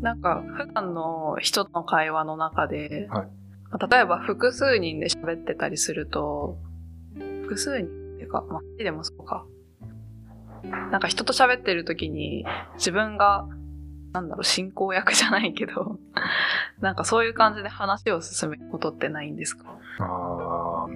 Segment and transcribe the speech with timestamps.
[0.00, 3.26] なんか普段の人との会話の中で、はい
[3.70, 6.58] まあ例えば複数人で喋ってたりすると、
[7.42, 9.46] 複数人っていうか、まあ、でもそうか。
[10.90, 12.44] なんか人と喋ってる時に
[12.74, 13.46] 自分が、
[14.12, 16.00] なんだろう、進行役じゃないけど、
[16.82, 19.64] なんかそういう感じで話を進めることってないんですか？
[20.00, 20.88] ああ、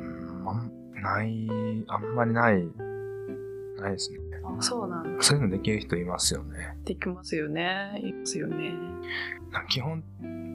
[1.01, 1.49] ない、
[1.87, 2.67] あんまりない、
[3.81, 4.19] ないですね。
[4.61, 5.23] そうなんだ。
[5.23, 6.77] そういうのできる人いますよね。
[6.85, 8.01] できますよね。
[8.03, 8.75] いますよね。
[9.69, 10.03] 基本、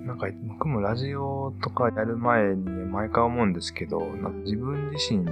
[0.05, 4.00] なんか僕もラジオとかやる前に毎回思うんですけど、
[4.44, 5.26] 自分自身、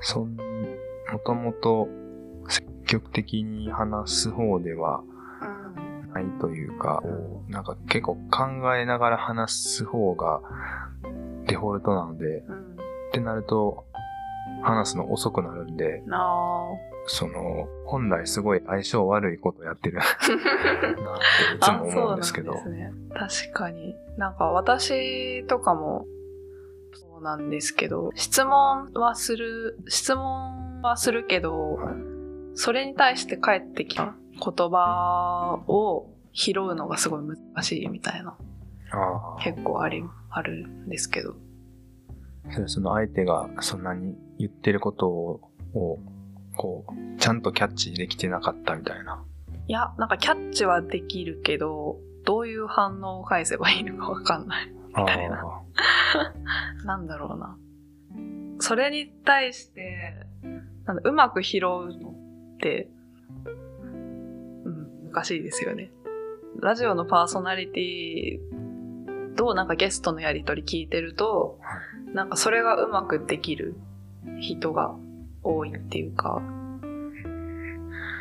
[0.00, 1.88] そん、もともと
[2.48, 5.02] 積極的に話す方では
[5.40, 6.12] うん。
[6.12, 7.02] ないというか、
[7.48, 10.40] なんか結構考えながら話す方が
[11.46, 12.76] デフォルトなので、うん。
[13.08, 13.86] ってなると
[14.62, 16.02] 話すの遅くなるんで。
[17.06, 22.52] その、本来すごい相性悪いことやってる なっていつも思うんですけど。
[22.52, 23.48] あそうなんですね。
[23.48, 23.96] 確かに。
[24.16, 26.06] なんか私とかも
[26.94, 31.78] そうなんですけど、質問はする、質問はするけど、
[32.54, 38.36] それに対して返ってきた言葉を拾うのがすごい難しいみたいな。
[39.42, 41.34] 結構あり、あるんですけど。
[42.66, 45.40] その相手がそんなに言ってることを、
[45.72, 45.98] を
[46.56, 49.22] こう、ちゃんとキャッチできてなかったみたいな。
[49.68, 54.68] いや、なんかキャッチはできるけど、どういう反応を返せばいいのかわかんない。
[54.88, 55.62] みたいな。
[56.82, 57.56] あ なんだろうな。
[58.58, 60.26] それに対して、
[60.86, 62.14] なんだうまく拾うの
[62.54, 62.90] って、
[64.64, 65.92] うん、難しいですよね。
[66.60, 71.60] ラジオのパーソナリティとなんかゲストのやりとり聞いてると、
[72.12, 73.76] なんかそれがうまくできる
[74.40, 74.94] 人が
[75.42, 76.40] 多いっていうか、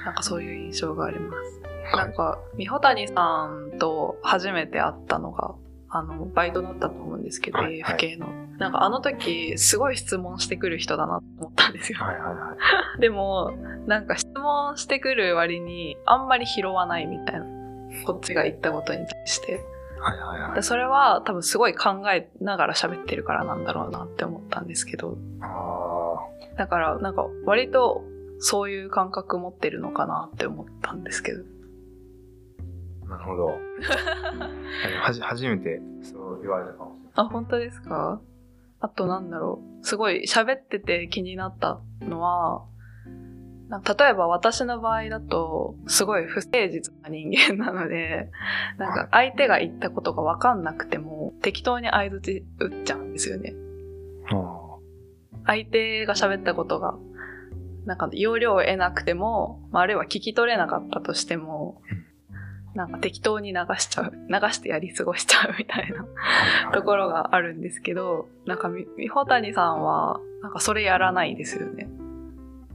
[0.06, 1.62] なんかそういう印象があります。
[1.94, 1.98] あ。
[1.98, 5.56] なんか、美穂谷さんと初めて会ったのが、
[5.90, 8.28] あの、バイトだったと思うんですけど、はいはい AFK の。
[8.58, 12.00] なんかあの時、すごい質問してくる人だなと思ったんですよ。
[12.00, 12.56] はいはいは
[12.98, 13.02] い。
[13.02, 13.52] でも、
[13.88, 17.46] なんか質問してくる割に、あんまり拾わないみたいな。
[18.06, 19.66] こっちが言ったことに対して。
[20.00, 20.62] はいはいはいで。
[20.62, 25.18] それは多分すごい考えながら喋ってるからなんだろうなって思ったんですけど。
[25.42, 25.81] あ
[26.58, 28.04] だから、なんか割と
[28.40, 31.44] そういう感覚持ってるのかなって思ったんですけど。
[33.06, 33.46] あ、なるほど。
[35.04, 37.12] はじ、初めてそう言われたかもしれない。
[37.16, 38.22] あ、本当ですか？
[38.80, 39.86] あとなんだろう。
[39.86, 42.66] すごい喋ってて気になったのは、
[43.70, 48.30] 例えば私の場合だと、すごい不誠実な人間なので、
[48.78, 53.54] なんか相手が言ったことがわかんなくても、適当に相づち打っちゃうんですよね。
[55.44, 56.96] あ相手が喋ったことが、
[57.86, 61.82] なんか要領を得なくても、まあ、あるいは聞き取れなかったとしても、
[62.76, 64.14] なんか適当に流しちゃう。
[64.30, 66.06] 流してやり過ごしちゃうみたいな
[66.70, 66.72] あ。
[66.72, 71.90] ところがあるんですけど、なんかみ、みほたにさんは、なんかそれやらないですよね。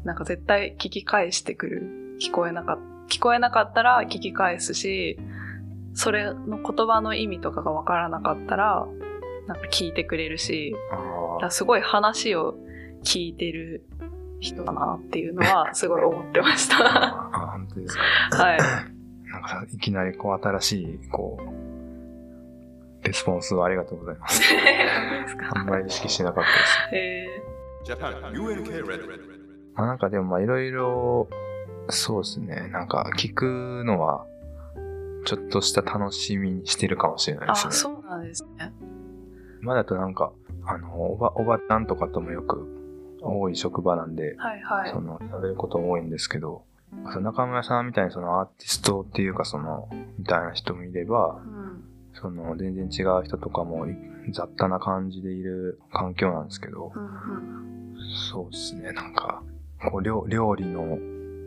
[0.04, 1.82] なんか絶対聞き返してくる。
[2.20, 2.78] 聞こえなかっ
[3.08, 5.18] 聞こえなかったら聞き返すし、
[5.94, 8.86] それの言葉の意味とかがわからなかったら、
[9.46, 10.74] なんか聞いてくれるし、
[11.40, 12.56] だすごい話を
[13.04, 13.86] 聞いてる
[14.40, 16.84] 人だなっていうのは すごい思ってました。
[16.84, 17.30] あ。
[17.32, 18.02] あ、本当ですか。
[18.44, 18.58] はい。
[19.30, 24.42] なんかさ、いきなりこう新しい、こう、レスポンスをありがとうございます。
[25.54, 26.94] あんまり意識してなかったです。
[26.94, 27.42] え
[27.84, 29.36] Japan UNK Red.
[29.74, 31.28] まあなんかでもまあいろいろ、
[31.88, 32.68] そうですね。
[32.72, 34.26] なんか聞くのは、
[35.24, 37.72] ちょっとした楽しみにしてるかもしれないですね。
[37.72, 38.72] そうなんですね。
[39.66, 40.30] 今だとなんか、
[40.64, 42.68] あの、おば、おばちゃんとかともよく
[43.20, 45.00] 多い職場なんで、はいはいそ。
[45.00, 46.62] の、喋ることも多いんですけど、
[47.12, 49.88] その中村さんみたいにそのアーティストっていうかその、
[50.18, 51.82] みたいな人もいればう、ん。
[52.14, 53.96] その、全然違う人とかもい
[54.32, 57.96] 雑多な感じでいる環境なんですけど、うんうん。
[58.30, 59.42] そうですね、なんか、
[59.90, 60.96] こう料料理の、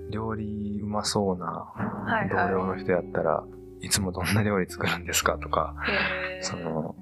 [0.09, 3.45] 料理うまそうなはいはい同僚の人やったら、
[3.79, 5.73] いつもどんな料理作るんですかとか、
[6.41, 6.97] その、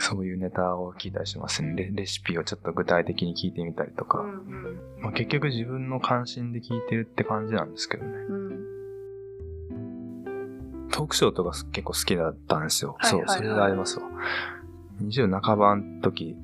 [0.00, 1.74] そういうネタを聞いたりしますね。
[1.76, 4.20] レレシピをちょっと具体的に聞いてみたりとか。
[4.20, 4.80] うんうん。
[5.02, 8.10] まあ、結局自分の関心で聞いてるって感じなんですけどね。
[8.10, 8.50] うん。
[10.90, 12.96] トークショーとか結構好きだったんですよ。
[12.98, 14.06] はいはいはいそう、それがありますわ。
[15.02, 16.34] 20半ばの時、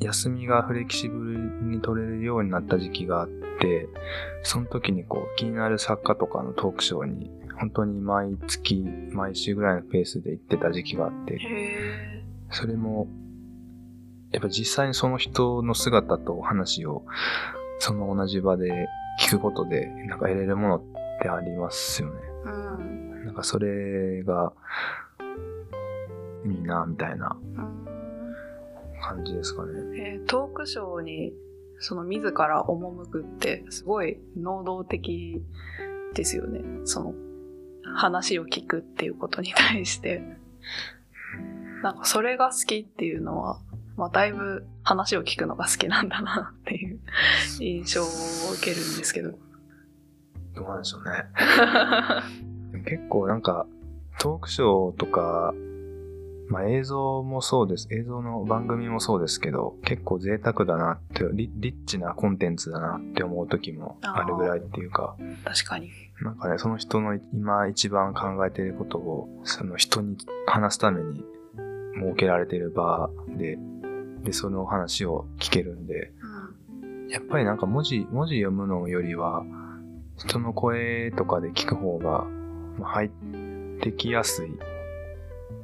[0.00, 3.28] 休みがフレキシブルに取れるようになった時期があっ
[3.58, 3.88] て、
[4.42, 12.21] その時にこう気になる作家とかのトークショーに本当に毎月、毎週ぐらいのペースで行ってた時期があって、へ
[12.52, 13.08] それも、
[14.30, 17.04] やっぱ実際にその人の姿と話を
[17.78, 18.88] その同じ場で
[19.20, 20.82] 聞くことでなんか得れるものっ
[21.20, 22.14] てありますよね。
[22.46, 23.24] ーうん。
[23.26, 24.52] なんかそれが
[26.46, 27.82] いいな、みたいなうん
[29.02, 29.72] 感じですかね。
[29.98, 31.32] えートークショーに
[31.82, 35.42] その自ら赴くってすごい能動的
[36.14, 37.14] ですよねその
[37.96, 40.22] 話を聞くっていうことに対して
[41.82, 43.58] なんかそれが好きっていうのは、
[43.96, 47.00] まあ、だいぶ話を聞くのが好きなんだなっていう
[47.60, 48.06] 印象を
[48.54, 49.32] 受けるんですけど。
[50.54, 51.24] どうなんでしょうね。
[52.84, 53.66] 結構なんか、
[54.18, 55.54] トークショーとか、
[56.48, 57.88] まあ映像もそうです。
[57.90, 65.90] 映像の番組もそうですけど、結構贅沢だなって、リリッチなコンテンツだなって思う時もあるぐらいっていうか、確かに。
[66.20, 71.24] なんかね、その人の今一番考えていることを、その人に話すために
[71.94, 73.58] 設けられている場で、
[74.24, 76.12] で、その話を聞けるんで、
[77.08, 79.44] やっぱりなんか文字、文字読むのよりは、
[80.16, 82.24] 人の声とかで聞く方が、
[82.78, 83.10] まあ入っ
[83.80, 84.58] てきやすいっ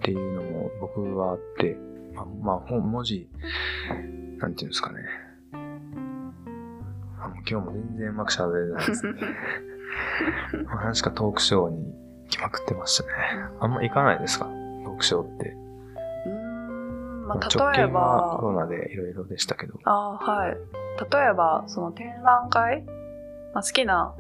[0.03, 1.77] ていうのも僕はあって、
[2.15, 3.29] まあ、まあ、本文字、
[4.39, 4.99] なんていうんですかね。
[7.21, 9.13] あもう今日も全然うまく喋れないですね。
[10.67, 11.95] まあ、確かトークショーに
[12.29, 13.11] 来まくってましたね。
[13.61, 14.47] あんま行かないですか？
[14.47, 15.57] トークショーって。
[17.29, 19.75] まあ、直例え近はコばロナでいろいろでしたけど。
[19.85, 20.57] あーはい
[20.99, 22.83] 例えばその展覧会、
[23.55, 24.15] まあ、好きな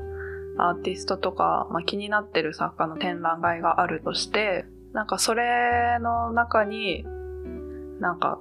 [0.58, 7.04] アーティストとか、まあ、気になってる作家の展覧会があるとしてなんかそれの中に
[8.00, 8.38] なんか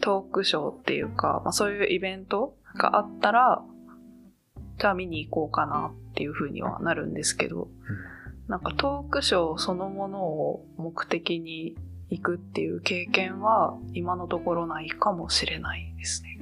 [0.00, 3.62] トークショーっていうか、まあ、そういうイベントがあったら
[4.78, 7.68] じゃあ見に行こうかなっていうふうにはなるんですけど
[8.46, 11.76] なんかトークショーそのものを目的に
[12.10, 16.38] 行くっていう経験は今のところないかもしれないですね。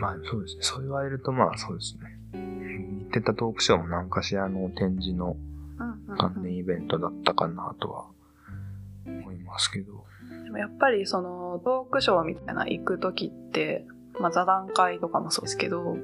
[0.00, 0.62] まあそうですね。
[0.62, 2.18] そう言われるとまあそうですね。
[2.32, 5.36] 行ってたトークショーも何かしらの展示の
[5.78, 8.06] うんうん関連イベントだったかなとは
[9.06, 10.04] 思いますけど。
[10.44, 13.86] でもやっぱりそのトークショーみたいな行く時って、
[14.20, 15.96] まあ、座談会とかもそうですけど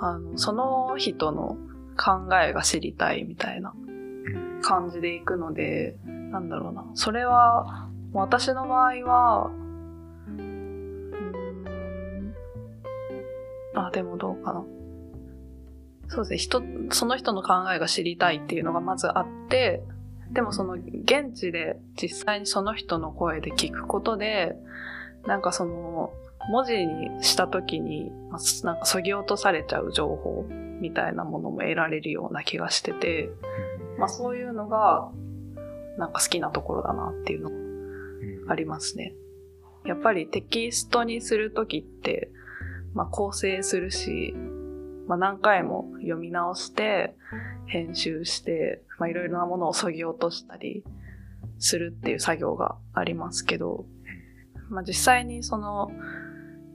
[0.00, 1.56] あのその人の
[1.96, 5.96] 考えが知りたいみたいなうん感じで行くので
[6.32, 6.84] なんだろうな。
[6.94, 9.50] それは私の場合は
[10.26, 12.34] うーん。
[13.74, 14.64] あでもどうかな。
[16.08, 16.38] そうですね。
[16.38, 19.84] 人その人の考えが知りたいっていうのがまずあって
[20.32, 24.56] でもその現地で実際にその人の声で聞くことで
[25.26, 26.12] なんかその
[26.50, 30.46] 文字にした時にまあなんかそぎ落とされちゃう情報
[30.80, 33.28] みたいなものも得られるような気がしてて、
[33.98, 35.10] まあ、そういうのが
[35.98, 39.14] なんか好きなところだなっていうのうんありますね。
[39.84, 42.30] やっぱりテキストにするときって、
[42.94, 44.34] まあ、構成するし、
[45.08, 47.16] まあ、何回も読み直して
[47.66, 50.84] 編集して、まあ、いろいろなものを削ぎ落としたり
[51.58, 53.86] するっていう作業がありますけど、
[54.70, 55.90] まあ、実際にその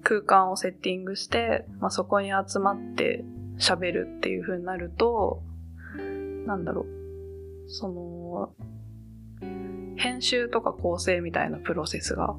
[0.04, 3.24] 空間をセッティングして、まあ、そこに集まって
[3.58, 5.42] 喋るっていう風になると
[6.46, 8.54] なんだろうその
[9.42, 12.36] 編集とか構成みたいなプロセスが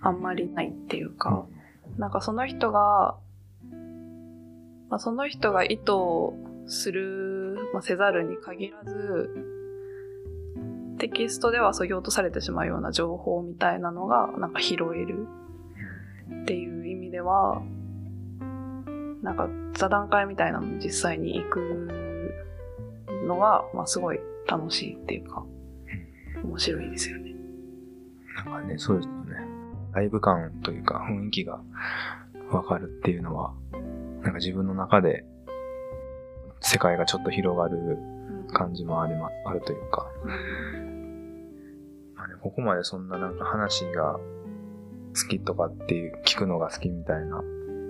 [0.00, 1.46] あんまりないっていうか、
[1.98, 3.16] なんかその人が、
[4.88, 5.92] まあ、その人が意図
[6.66, 9.30] する、まあ、せざるに限らず、
[10.98, 15.26] テキストではそぎ落とされてしまうような情報みたいなのがなんか拾える
[16.42, 17.62] っていう意味では、
[19.22, 21.88] なんか座談会みたいなのに実際に行く
[23.26, 25.44] のは、まあ、すごい楽しいっていうか、
[26.44, 27.34] 面白いですよね。
[28.36, 29.36] なんかね、そうですよね。
[29.92, 31.60] ライブ感というか雰囲気が
[32.50, 33.52] わかるっていうのは、
[34.22, 35.24] なんか自分の中で
[36.60, 37.98] 世界がちょっと広がる
[38.52, 40.06] 感じもありま、あるというか。
[42.14, 44.18] まあね、ここまでそんななんか話が
[45.14, 47.42] 好きとかっていう、聞くのが好きみたいな、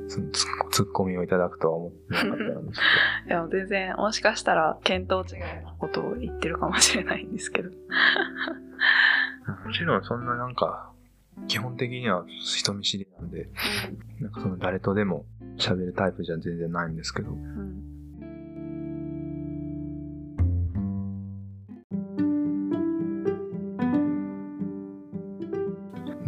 [0.09, 2.71] そのツッツッコミをいただくとは思ってなかったので、
[3.29, 7.71] いや、全然、もしかしたら、見当違いなことを言ってるかもしれないんですけど。
[9.57, 10.91] ともちろんそんななんか、
[11.49, 13.49] 基本的には人見知りなんで、
[14.21, 15.25] なんかその誰とでも
[15.57, 17.91] 喋るタイプじゃ全然ないんですけど、うん。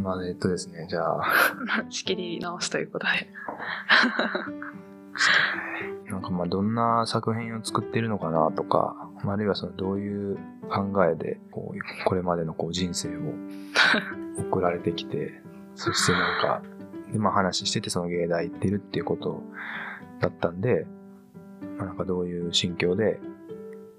[0.02, 1.22] まあえっとですね、じゃあ、
[1.90, 3.12] 仕切り直しということで。
[6.10, 10.36] なんかまあどんな作品を作ってるのかなとか、あるいはそのどういう
[10.68, 13.20] 考えでこうこれまでのこう人生を
[14.38, 15.40] 送られてきて、
[15.74, 16.62] そしてなんか、
[17.12, 19.42] でまあ話しててその芸大行ってるっていうこと
[20.20, 20.86] だったんで、
[21.78, 23.20] まあなんかどういう心境で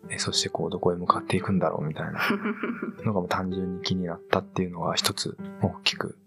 [0.09, 2.19] え、そしてこう、どこへ向かっていくんだろうみたいな
[3.05, 6.17] のがもう単純に気になったっていうのが一つ大きく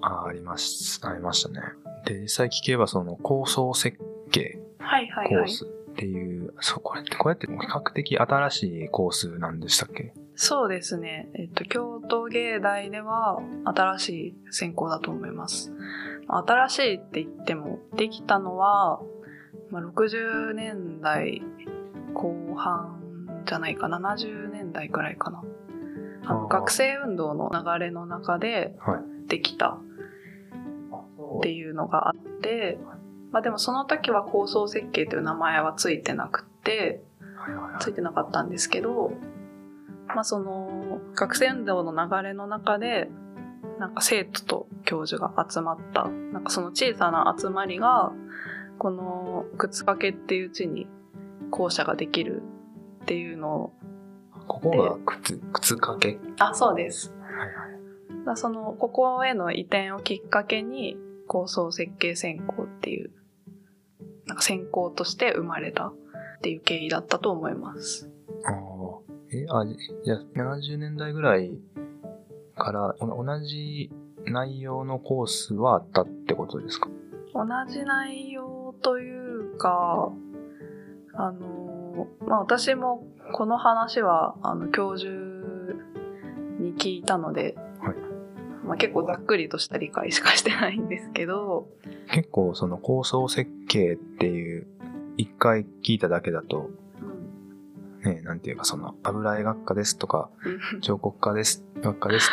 [0.00, 1.60] ああります、ありましたね。
[2.04, 3.98] で、実際聞けばその構想設
[4.30, 5.44] 計はいはいはい。
[5.44, 10.12] コースっていう、そう、これって、これって比較的新しいコースなんでしたっけ？
[10.34, 11.28] そうですね。
[11.34, 15.72] えっと、京都芸大では新しい専攻だと思います。
[16.28, 19.00] 新しいって言っても、できたのは、
[19.70, 21.42] まあ、60年代
[22.14, 25.42] 後半じゃないか、70年代くらいかな。
[26.26, 29.28] あの学生運動の流れの中ではい。
[29.28, 29.78] できた
[31.38, 32.78] っていうのがあって、
[33.34, 37.02] まあでもその時は構想設計という名前はついてなくって、
[37.80, 39.10] ついてなかったんですけど、
[40.06, 43.10] まあその学生運動の流れの中で、
[43.80, 48.12] なんか生徒と教授が集まった、なんかその小さな集まりが、
[48.78, 50.86] この靴掛けっていう地に
[51.50, 52.40] 校舎ができる
[53.02, 53.72] っていうのを、
[54.46, 56.20] ここが靴、靴掛け？
[56.38, 57.12] あ、そうです。
[57.20, 57.46] は
[58.26, 58.36] いはい。
[58.36, 63.10] その、ここへの移転をきっかけに、構想設計専攻っていう、
[64.26, 65.94] なんか専攻として生まれたっ
[66.42, 68.10] ていう経緯だったと思います。
[68.44, 68.54] ああ。
[69.32, 69.64] え、あ、
[70.04, 71.58] じゃあ70年代ぐらい
[72.56, 73.90] からお同じ
[74.26, 76.88] 内容のコースはあったってことですか？
[77.34, 79.12] 同じ内容とい
[79.54, 80.12] うか、
[81.14, 85.10] あの、まあ、私もこの話は、あの、教授
[86.60, 87.63] に聞いたので、はい
[88.64, 91.68] まあ、結構ざっくりとした理解しかしてないんですけど、
[92.10, 94.66] 結構その構想設計っていう、
[95.16, 96.70] 一回聞いただけだと、
[98.02, 100.30] うんね、なんていうかその油絵学科ですとか、
[100.72, 102.30] うん彫刻家です、学科です。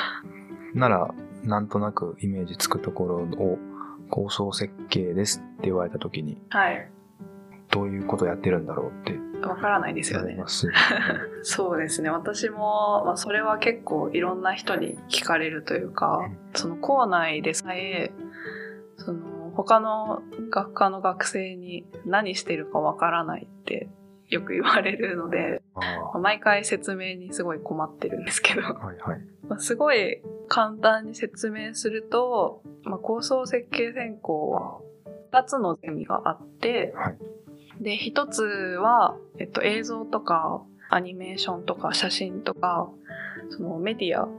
[0.74, 3.58] なら、なんとなくイメージつくところを
[4.10, 6.92] 構想設計ですって言われた時に、はい。
[7.72, 10.38] どういうことやってるんだろうってわからないですよね。
[11.42, 12.10] そうですね。
[12.10, 18.12] 私も、まあ、それは結構いろんな人に聞かれるというか、その校内でさえ、
[18.98, 23.90] その他の学科の学生に何してるかわからないって
[24.30, 29.22] よく言われるので、あまあ毎回説明にすごい困ってるんですけど、あ、はいはい。
[29.48, 34.80] まあすごい簡単に説明すると、まあ、構想設計専攻は
[35.32, 37.18] 2つのゼミがあって、はい
[37.82, 42.90] で、1つは、えっと、映像とかアニメーションとか写真とか、
[43.50, 44.30] そのメディアっ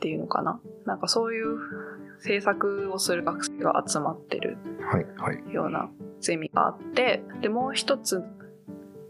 [0.00, 0.60] ていうのかな？
[0.84, 1.56] なんかそういう
[2.20, 4.58] 制作をする学生が集まってる。
[5.50, 5.88] ような
[6.20, 8.22] ゼミがあって、で、もう一つ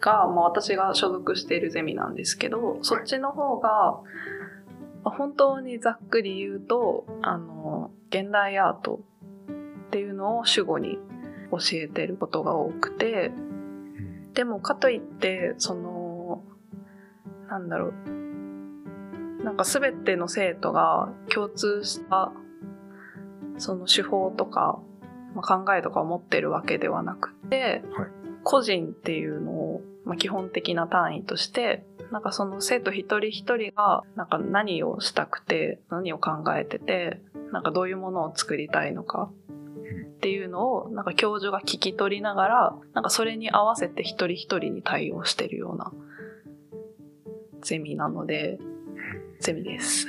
[0.00, 3.68] が、まあ私が所属しているゼミなんですけど、そっちの方が、
[5.04, 9.00] まあ本当にざっくり言うと、あの、現代アート
[9.86, 10.98] っていうのを主語に
[11.50, 13.47] 教えてることが多くて、うん
[14.38, 16.44] でもかといって、その、
[17.50, 22.30] なんだろう、なんか全ての生徒が共通した、
[23.56, 24.78] その手法とか、
[25.34, 28.08] まあ、考えとかを持ってるわけではなくて、はい。
[28.44, 39.32] 個人っていうのを、まあ、基本的な単位として、なんかその生徒一人一人が、なんか何をしたくて、何を考えてて、なんかどういうものを作りたいのか
[40.18, 45.92] っていうのを、なんか教授が聞き取りながら、なんかそれに合わせて一人一人に対応してるような
[47.62, 48.58] ゼミなので、
[49.40, 50.06] ゼミです。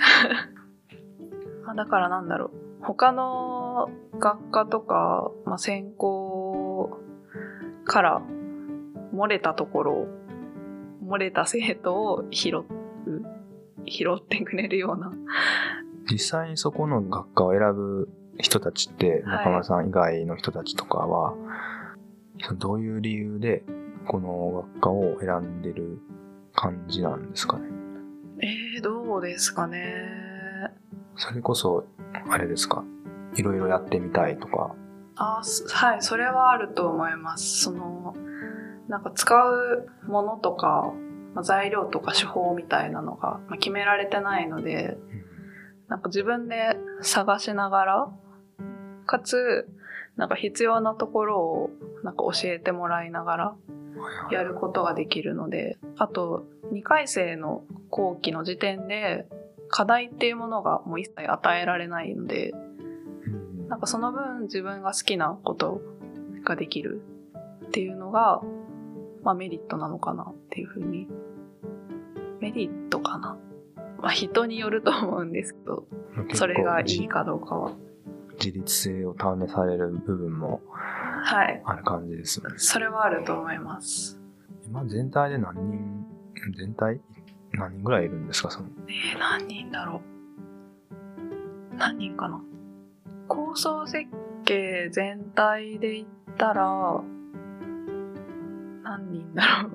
[1.76, 2.52] だからなんだろう。
[2.82, 6.98] 他の学科とか、まあ、専攻
[7.86, 8.22] から
[9.14, 10.08] 漏れたところ、
[11.06, 12.66] 漏れた生徒を拾う、
[13.86, 15.12] 拾ってくれるような。
[16.10, 18.10] 実際にそこの学科を選ぶ
[18.40, 21.36] 人たちって、はい中村さん以外の人たちとかは、
[22.42, 23.64] そのどういう理由で
[24.08, 26.00] この学科を選んでる
[26.54, 27.66] 感じなんですかね？
[28.42, 30.06] えー、どうですかね？
[31.18, 31.86] それこそ、
[32.30, 32.84] あれですか、
[33.36, 34.74] いろいろやってみたいとか。
[35.18, 37.64] あすはい、それはあると思います。
[37.64, 38.16] その、
[38.88, 40.94] なんか使うものとか、
[41.36, 44.98] まあ材料とか手法みたいなのが、まあ、決められてないので、
[45.90, 48.12] なんか自分で探しながら、
[49.10, 49.68] かつ、
[50.18, 51.70] なんか必要なところを
[52.04, 53.56] なんか教えてもらいながら
[54.30, 59.26] やることができるので、あと2回生の後期の時点で
[59.68, 65.82] 課題っていうものがもう一切与えられないので、うんなんかその分自分が好きなこと
[66.44, 67.02] ができる
[67.66, 68.42] っていうのが、
[69.24, 71.08] まあメリットなのかなっていうふうに。
[72.40, 73.38] メリットかな。
[74.00, 75.86] まあ人によると思うんですけど、
[76.34, 77.74] それがいいかどうかは。
[78.40, 80.62] 自立性を試される部分も
[81.24, 81.62] はい。
[81.66, 82.56] ある感じですよね。
[82.58, 84.20] それはあると思います。
[84.66, 86.06] 今全体で何人、
[86.58, 87.02] 全体
[87.54, 88.50] 何人ぐらいいるんですか？
[88.50, 88.68] その。
[88.88, 90.02] えー何人だろ
[91.74, 92.42] う何人かな
[93.28, 94.06] 構想設
[94.46, 97.02] 計全体で言ったら
[98.84, 99.74] 何人だろう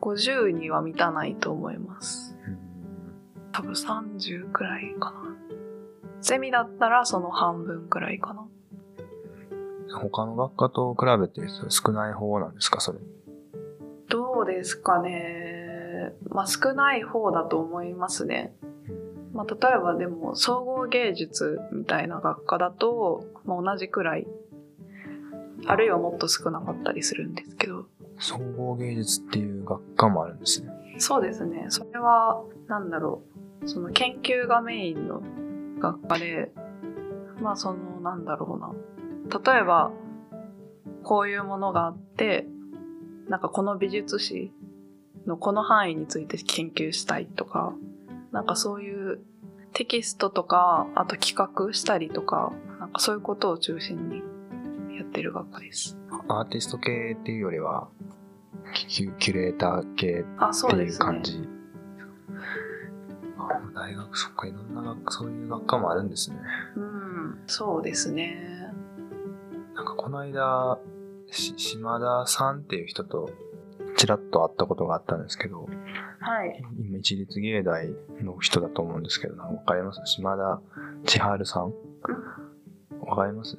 [0.00, 2.36] 50には満たないと思います
[3.52, 5.36] 多分30くらいかな
[6.20, 8.46] ゼミだったらその半分くらいかな。
[9.92, 12.80] 他の学科と比べて少ない方なんですか？
[12.80, 12.98] それ。
[14.08, 16.12] どうですかね。
[16.28, 18.54] まあ少ない方だと思いますね。
[19.32, 24.26] まあ、例えばでも総合芸術みたいな学科だと、まあ、同じくらい
[25.66, 27.86] あるいはもっと少なかったりするんですけど。
[28.18, 30.70] 総合芸術っていう学科もあるんですね。
[30.98, 31.66] そうですね。
[31.68, 33.22] それはなんだろ
[33.62, 33.68] う。
[33.68, 35.22] その研究がメインの
[35.80, 36.52] 学科で
[37.42, 38.72] まあそのなんだろうな
[39.52, 39.90] 例えば
[41.02, 42.46] こういうものがあって
[43.28, 44.52] なんかこの美術史
[45.26, 47.74] のこの範囲について研究したいとか
[48.32, 49.20] なんかそういう
[49.72, 54.22] テキストとか、あと企画したりとか、なんかそういうことを中心に
[54.96, 55.96] やってる学科です。
[56.28, 57.88] アーティスト系っていうよりは、
[58.88, 61.22] キュキュレーター系あ、っていうそうですね感。
[61.22, 61.32] じ。
[61.38, 61.40] あ
[63.74, 66.38] 大学、そっか、いろんな学科、そういう学科もあるんですね。
[66.76, 68.72] うん、そうですね。
[69.74, 70.78] なんかこの間、
[71.30, 73.30] し島田さんっていう人と、
[73.96, 75.68] ちらっと会ったことがあったんですけど、
[76.20, 76.62] はい。
[76.78, 77.88] 今一律芸大
[78.22, 80.00] の人だと思うんですけど、わかります？
[80.04, 80.60] 島田
[81.06, 81.72] 千春さん？
[83.00, 83.58] わかります？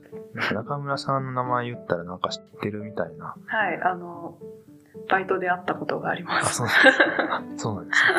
[0.53, 3.36] 中村さんの名前言ったらなんか知ってるみたいな。
[3.46, 4.38] はい、あの、
[5.10, 6.58] バイトで会ったことがありまあ、す。
[6.58, 8.10] そうなんですあそうなんですね。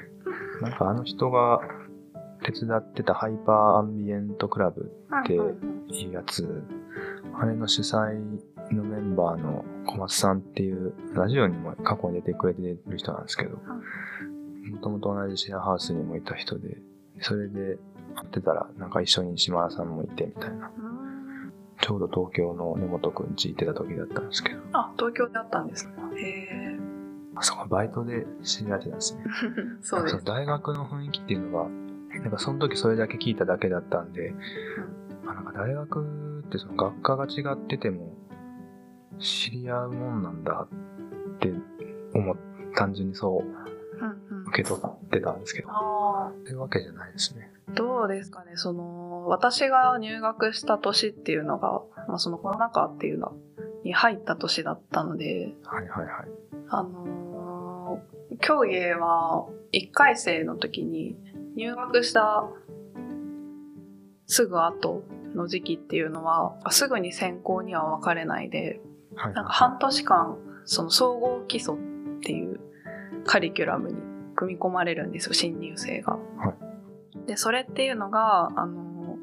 [0.62, 1.60] なんかあの人が
[2.44, 4.92] 手伝ってたハイパーアンビエントクラブ
[5.28, 6.64] でうんうんいうやつ、
[7.38, 8.14] あれの主催
[8.72, 16.78] のメンバーの小松さんっていう、ラジオにも過去に出てくれてる人なんですけど、もともと同じシェアハウスにもいた人で、
[17.20, 17.78] それで
[18.14, 20.70] 会ってたら、なんか一緒に島田さんもいてみたいな。
[20.76, 20.92] うん
[21.82, 25.92] ちょうど東京の根本くん家行ってた時だったんですけど、あ、東京で会ったんですね。
[26.16, 26.71] へえ。
[27.34, 29.24] あそこバイトで知り合ってたんですね。
[29.80, 30.24] そうです。
[30.24, 31.68] 大学の雰囲気っていうのが、
[32.20, 34.34] なんかその時それだけ聞いただけだったんで、
[35.26, 38.14] あなんか大学ってその学科が違ってても
[39.18, 40.66] 知り合うもんなんだ
[41.34, 41.52] って
[42.14, 42.36] 思っ
[42.74, 43.62] 単純にそう
[44.48, 47.50] 受け取ってたんですけど、ういうわけじゃないですね。
[47.74, 53.34] どうですかね、その、私が入学した年っていうのが、まあ、そのコロナ禍っていうの
[53.84, 56.28] に入った年だったので、はいはいはい。
[56.68, 57.32] あのー
[58.40, 61.16] 競芸は1回生の時に
[61.54, 62.48] 入学した
[64.26, 68.80] すぐ後の時期っていうのは、すぐに専攻には分かれないで、
[69.14, 71.78] はいなんか半年間、その総合基礎っ
[72.22, 72.60] ていう
[73.24, 73.96] カリキュラムに
[74.34, 76.12] 組み込まれるんですよ、新入生が。
[76.12, 76.54] は
[77.26, 79.18] で、それっていうのが、あの、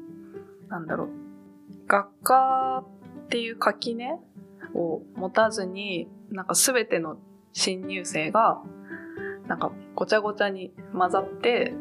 [0.68, 1.08] なんだろう、
[1.88, 2.84] 学科
[3.24, 4.20] っていう垣根
[4.74, 7.16] を持たずに、なんか全ての
[7.52, 8.62] 新入生が、
[9.46, 11.74] なんかごちゃごちゃに混ざって、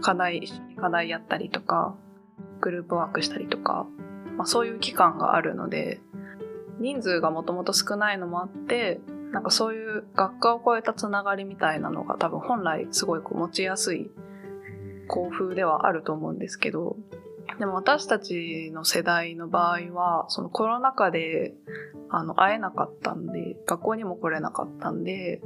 [0.00, 1.96] 課題、一緒に課題やったりとか、
[2.60, 3.86] グループワークしたりとか、
[4.36, 6.00] まあそういう期間があるので、
[6.78, 9.00] 人数がもともと少ないのもあって、
[9.32, 14.10] なんかそういう学科を超えたつながりみたいなのが多分本来すごいこう持ちやすい
[15.06, 16.96] 校風ではあると思うんですけど、
[17.58, 21.54] でも私たちの世代の場合は、そのコロナ禍で
[22.10, 25.40] あの会えなかったんで、学校にも来れなかったんで、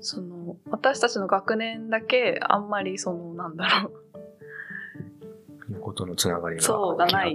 [0.00, 3.90] その私たちの学年だけあんまりそのなんだろ
[5.68, 7.34] ういうことのつながりがそうがない。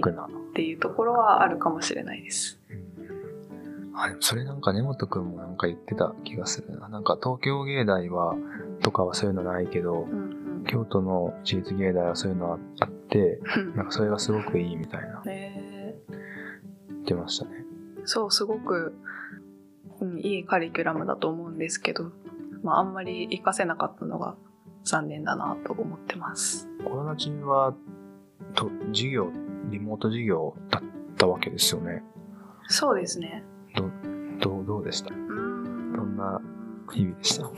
[0.54, 2.60] ていうところはあるかもしれないです。
[2.70, 2.84] うん
[3.96, 6.88] あ、でもそれなんか根本くんもなんか言ってた気がするな。
[6.88, 8.34] なんか東京芸大は、
[8.82, 15.94] とかはそういうのないけど、うん京都の私立芸大はそういうのあって、うんなんかそれがすごくいいみたいなね
[16.88, 17.64] 言ってましたね。
[18.04, 18.94] そう、すごく、
[20.00, 22.12] うん、いいカリキュラムだと思うんですけど、
[22.62, 24.36] まあ、あんまり活かせなかったのが
[24.84, 26.68] 残念だなと思ってます。
[26.82, 27.74] コロナ中は、
[28.54, 29.30] と、授業、
[29.70, 30.82] リモート授業だっ
[31.16, 32.02] たわけですよね。
[32.68, 33.42] そうですね。
[33.74, 35.10] どう、どうでした？
[35.10, 36.40] どんな
[36.92, 37.50] 日々でした？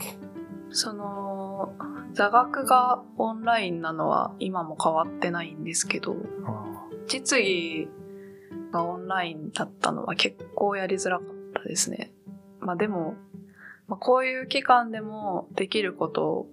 [0.71, 1.73] その、
[2.13, 6.15] 座学がオンラインなのは今も変わってないんですけど、
[7.07, 7.87] 実技
[8.71, 12.11] がオンラインだったのは結構やりづらかったですね。
[12.59, 13.15] まあでも、
[13.87, 16.47] まあ、こういう期間でもできることを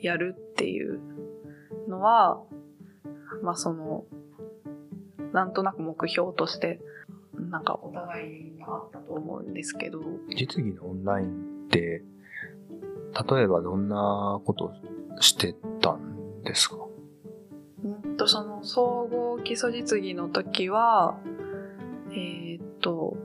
[0.00, 1.00] やるっていう
[1.88, 2.42] のは、
[3.42, 4.04] まあその、
[5.32, 6.80] なんとなく目標として
[7.50, 10.00] なんかお互いにあったと思うんですけど、
[10.34, 12.02] 実技のオンラインって、
[13.12, 14.72] 例えばどんなこと
[15.20, 16.76] してたんですか？
[17.84, 21.18] うんとその総合基礎実技の時は、
[22.10, 23.16] えーっと、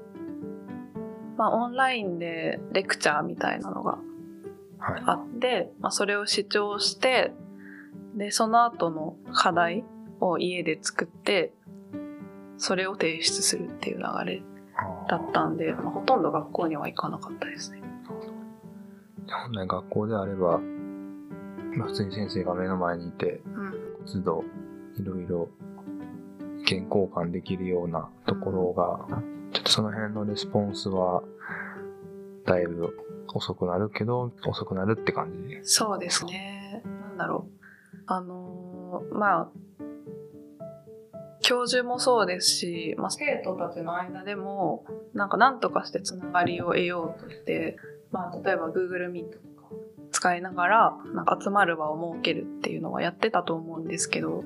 [1.38, 4.00] まあオンラインでレクチャーみたいなのが
[4.80, 5.04] はい。
[5.06, 7.34] あって、まあ、それを視聴して
[8.16, 9.86] でその後の課題
[10.20, 11.54] を家で作って
[12.58, 14.42] それを提出するっていう流れ
[15.08, 17.82] だったんで、まあ、ほとんど学校には行かなかったですね。
[19.28, 20.60] 本来学校であれば、
[21.78, 23.74] まあ、普通に先生が目の前にいて、うん、
[24.06, 24.44] 都度
[25.00, 25.50] いろいろ
[26.62, 29.20] 意見交換できるようなところが、
[29.52, 31.24] ちょっとその辺のレスポンスは、
[32.46, 32.98] だいぶ
[33.34, 35.60] 遅くなるけど、遅くなるって感じ。
[35.64, 36.84] そうですね。
[36.86, 37.64] なんだろう。
[38.06, 39.50] あのーまあ、
[41.42, 47.78] 教授もそうですし、まあ、生徒たちの間でも、なんか何とかしてつながりを得ようとして、
[48.14, 49.66] まあ、例えば Google Meet とか
[50.12, 54.44] 使いながら、なんか集まる場を設けるっていうのはやってたと思うんですけど、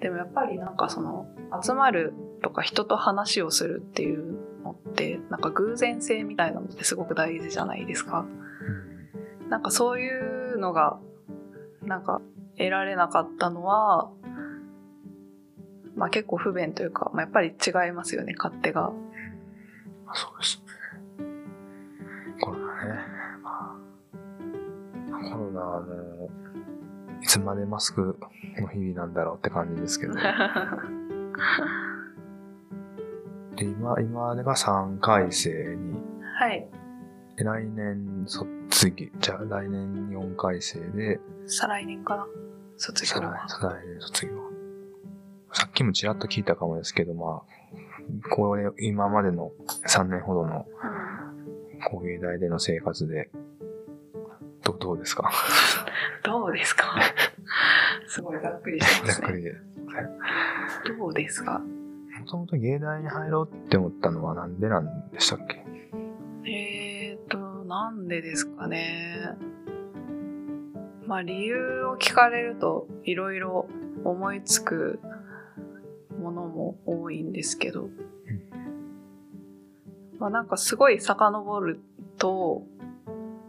[0.00, 1.26] でもやっぱりなんかその、
[1.62, 8.24] 集まるとか人と話をするっていうのって、なんか偶然性みたいなのってすごく大事じゃないですか。
[9.48, 11.00] なんかそういうのが、
[11.82, 12.22] なんか
[12.56, 14.12] 得られなかったのは、
[15.96, 18.92] まあ結構不便というか、まあ、やっぱり違いますよね、勝手が。
[20.14, 20.69] そうですね。
[22.86, 23.76] ま
[25.18, 26.30] あ、コロナはもう、
[27.22, 28.18] いつまでマスク
[28.58, 30.14] の日々なんだろうって感じですけど。
[33.56, 36.00] で、今、今でが3回生に、
[36.38, 36.66] はい。
[37.36, 42.26] で来年卒業、じゃあ来年4回生で、再来年かな
[42.76, 43.48] 卒業再来は。
[43.48, 44.32] 再来年卒業。
[45.52, 47.42] さっきもちらっと聞いたかもですけど、まあ、
[48.30, 49.52] これ、今までの
[49.86, 50.66] 3年ほどの
[51.88, 53.30] 工芸大での生活で、
[54.64, 55.30] どどうですか？
[56.24, 57.00] どうですか？
[58.06, 59.26] すごいざっくりしてますね。
[59.26, 59.54] ざっくりで。
[60.98, 61.60] どうですか？
[62.20, 65.64] もともと芸大に入ろうって思ったのはなんでなんでしたっけ？
[66.50, 69.30] えーと、なんでですかね。
[71.06, 73.66] まあ理由を聞かれるといろいろ
[74.04, 75.00] 思いつく
[76.20, 77.88] ものも多いんですけど、
[80.20, 81.80] まあなんかすごい遡る
[82.18, 82.62] と、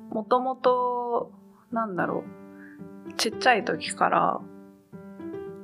[0.10, 1.32] もともと、
[1.72, 2.24] なんだろ
[3.10, 4.42] う、ちっちゃい時から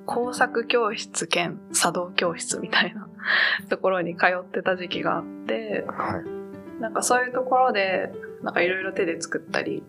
[0.05, 3.09] 工作教室兼茶道教室みたいな
[3.69, 6.81] ところに通ってた時期があって、はい。
[6.81, 8.11] なんかそういうところで、
[8.43, 9.83] なんかいろいろ手で作ったり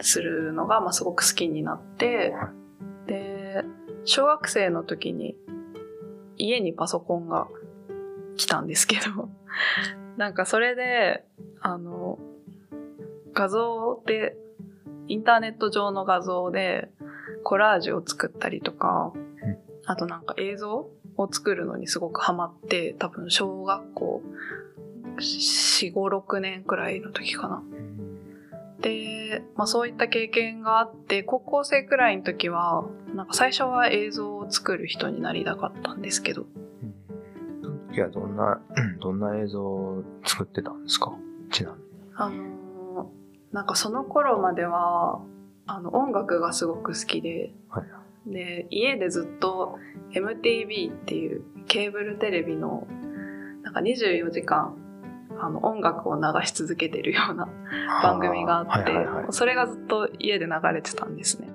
[0.00, 2.52] するのが、まあ、すごく好きになって、は
[3.06, 3.64] で、
[4.04, 5.36] 小学生の時に
[6.36, 7.48] 家にパソコンが
[8.36, 9.28] 来たんですけど、
[10.16, 11.24] なんかそれで、
[11.60, 12.18] あの、
[13.32, 14.36] 画像で、
[15.06, 16.90] インターネット上の画像で
[17.44, 19.12] コラージュを作ったりとか、
[19.86, 24.22] あとなんか映像を作るのにすごくハマって、多分小学校
[25.18, 27.62] 4、5、6年くらいの時かな。
[28.80, 32.84] で、まあそういった経験があって、高校生くらいの時は、
[33.14, 36.46] なんか最初は映像を作る人になりたかったんですけど、
[37.90, 38.60] 時はどんな、
[39.00, 41.12] どんな映像を作ってたんですか？
[41.50, 41.82] ちなみに。
[42.14, 43.18] あのー
[43.50, 45.22] なんかその頃までは、
[45.66, 47.84] あの音楽がすごく好きで、はい。
[48.30, 49.78] で、家でずっと
[50.12, 52.86] MTV っていうケーブルテレビの、
[53.62, 54.76] なんか24時間、
[55.40, 57.48] あの音楽を流し続けてるような
[58.02, 59.26] 番組があって、はいはいはい。
[59.30, 61.48] それがずっと家で流れてたんですね。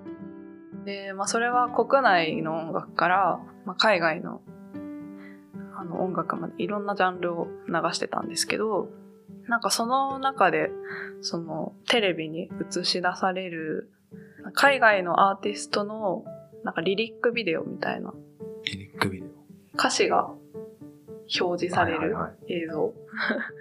[0.85, 4.41] で、まあそれは国内の音楽から、まあ、海外の
[5.83, 8.87] あの音楽までいろんなジャンルを流してたんですけど、
[9.47, 10.71] なんかその中で、
[11.21, 13.91] そのテレビに映し出される
[14.53, 16.23] 海外のアーティストの
[16.63, 18.13] なんかリリックビデオみたいな
[18.65, 19.29] リリックビデオ。
[19.75, 20.29] 歌詞が
[21.39, 22.93] 表示されるはいはいはい映像。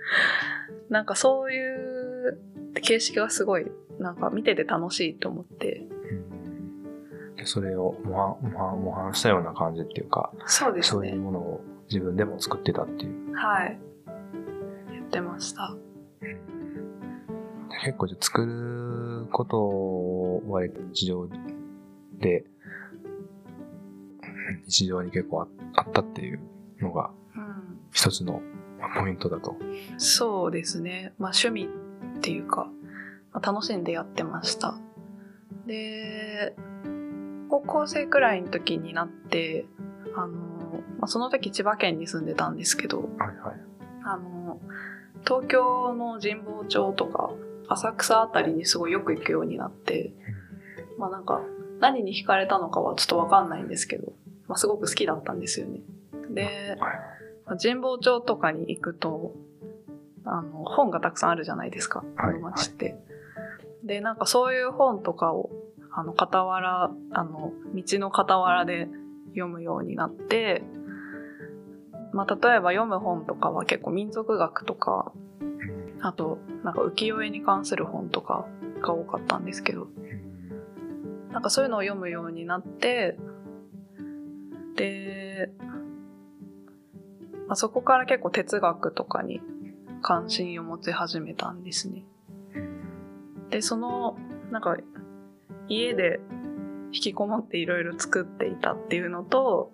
[0.89, 2.39] なんかそういう
[2.83, 3.67] 形式がすごい
[3.99, 5.87] なんか見てて楽しいと思って。
[6.11, 6.43] うん
[7.35, 11.19] でそれを模範模範模範したような感じっていうか、そうですそういうね。
[11.19, 11.61] ものを
[11.93, 13.35] 自分でも作ってたっていう。
[13.35, 13.79] はい。
[14.95, 15.75] やってました。
[16.21, 16.37] で
[17.85, 21.29] 結構じゃあ作ることを割と日常
[22.19, 22.45] で、
[24.21, 24.25] う
[24.59, 26.41] ん日常に結構ああったっていう
[26.81, 27.79] のがうん。
[27.93, 28.41] 一つの
[28.99, 29.57] ポイントだと。
[29.99, 31.13] そうですね。
[31.19, 31.69] まあ趣味
[32.19, 32.69] っていうか、
[33.33, 34.75] まあ、楽しんでやってました。
[35.67, 36.55] で、
[37.49, 39.67] 高校生くらいの時になって、
[40.17, 40.52] あの、
[40.99, 43.61] まあ、その時千葉県に住んでたんですけど、はいはい。
[44.05, 44.61] あの、
[45.25, 47.31] 東京の神保町とか
[47.69, 50.13] 浅草あたりにすごいよく行くようになって、
[50.99, 51.41] まあなんか
[51.81, 54.13] 何に惹かれたのかはちょっとわかんないんですけど、
[54.49, 55.81] まあすごく好きだったんですよね。
[56.31, 56.79] で、
[57.61, 59.35] 神保町とかに行くと、
[60.25, 62.97] あの、本がたくさんあるじゃないですか、こはいの街って。
[63.85, 65.51] で、なんかそういう本とかを、
[65.91, 68.89] あの、傍ら、あの、道の傍らで
[69.35, 70.63] 読むようになって、
[72.13, 75.13] まあ例えば読む本とかは結構民族学とか、
[76.01, 78.47] あと、なんか浮世絵に関する本とか
[78.81, 79.89] が多かったんですけど、
[81.33, 83.17] なんかそういうのを読むようになって、
[84.77, 85.51] で、
[87.47, 89.41] まあ、そこから結構哲学とかに
[90.03, 92.05] 関心を持ち始めたんですね。
[93.51, 94.19] で、その、
[94.51, 94.77] なんか、
[95.69, 96.21] 家で
[96.93, 99.73] 引きこもっていろいろ作っていたっていうのと、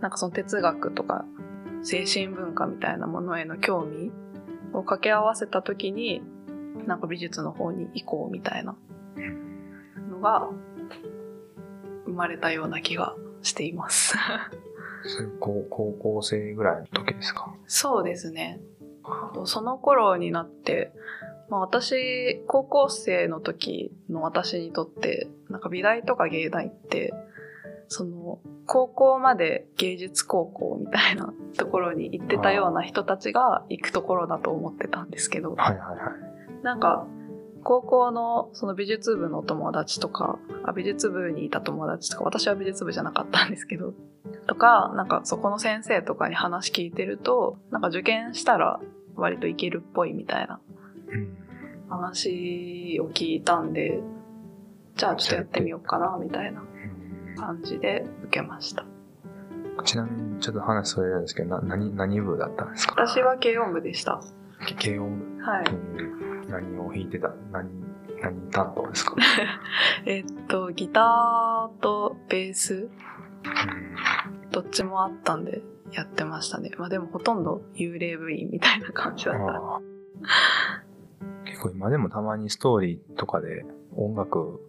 [0.00, 1.24] なんかその哲学とか
[1.82, 4.12] 精神文化みたいなものへの興味
[4.72, 6.22] を掛け合わせた時に、
[6.86, 8.76] なんか美術の方に行こうみたいな
[10.10, 10.48] のが
[12.06, 14.16] 生まれたような気がしています。
[15.04, 17.52] それ高高校生ぐらいの時ですか？
[17.66, 18.60] そうですね。
[19.44, 20.92] その頃になって、
[21.50, 27.14] まあ私、高校生の時の私にとって、なんか美大とか芸大って、
[27.88, 36.64] その、高校まで芸術高校みたいなところに行ってたような人たちが行くところだと思ってたんですけど、はいはいはい。
[36.64, 37.06] なんか、
[37.64, 43.94] 高校のその美術部の友達とか、あ美術部にいた友達とか、私は美術部じゃなかったんですけど、
[44.46, 48.80] とか、なんかそこの先生とかに話聞いてると、なんか受験したら
[49.16, 50.77] 割といけるっぽいみたいなうん
[51.88, 54.00] 話を聞いたんで、
[54.96, 58.84] じゃあちょっとやってみようかな、みたいなうん感じで受けました。
[59.84, 62.94] ちなみにちょっと話それるんですけど、な何何部だったんですか？
[63.06, 64.20] 私は軽音部でした。
[64.66, 65.42] け軽音部。
[65.42, 65.64] はい。
[65.70, 67.28] うん何を弾いてた？
[67.52, 67.68] 何、
[68.22, 69.14] 何担当ですか？
[70.04, 76.70] えっと、ギターとベースうんどっちもあったんでやってましたね。
[76.78, 79.80] まあでもほとんど幽霊部員みたいな感じだった。
[81.62, 83.64] 構今でもたまにストーリーとかで
[83.96, 84.60] 音楽、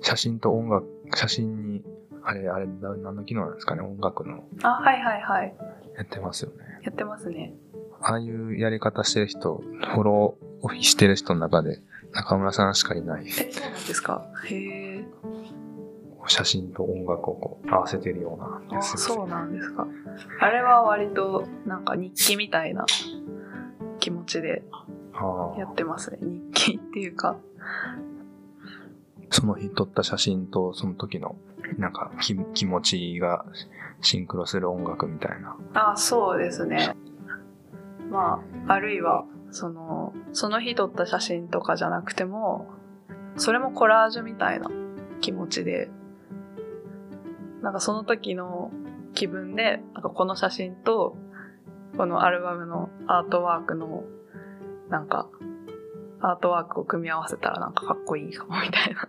[0.00, 1.84] 写真と音楽、写真に、
[2.22, 5.54] あれ、あれ、な何の機能なんですかね音楽のあ、はいはいはい。
[5.96, 6.56] やってますよね。
[6.84, 7.54] やってますね。
[8.00, 11.80] ああいうやり方してる人、フォローしてる人の中で
[12.12, 13.26] 中村さんしかいない。
[13.26, 14.24] え、そうなんですか？
[14.46, 14.54] へ
[14.98, 15.04] え。
[16.26, 19.86] 写真と音楽をこう合わせてるようなあ、やつですそうなんですか。
[20.40, 22.84] あれは割となんか日記みたいな
[23.98, 24.62] 気持ちで
[25.58, 26.18] やってますね。
[26.20, 27.36] 日記っていうか。
[29.30, 31.36] その日撮った写真とその時の
[31.76, 33.44] なんか気気持ちが
[34.00, 35.56] シンクロする音楽みたいな。
[35.74, 36.94] あ、そうですね。
[38.10, 42.68] まあ、あるいは、その、その日撮った写真とかじゃなくても、
[43.36, 44.70] それもコラージュみたいな
[45.20, 45.90] 気持ちで、
[47.62, 48.70] なんかその時の
[49.14, 51.16] 気分で、なんかこの写真と、
[51.96, 54.04] このアルバムのアートワークの、
[54.90, 55.28] なんか、
[56.20, 59.08] アートワークを組み合わせたらなんかかっこいいかもみたいな。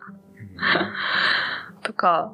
[1.81, 2.33] とか、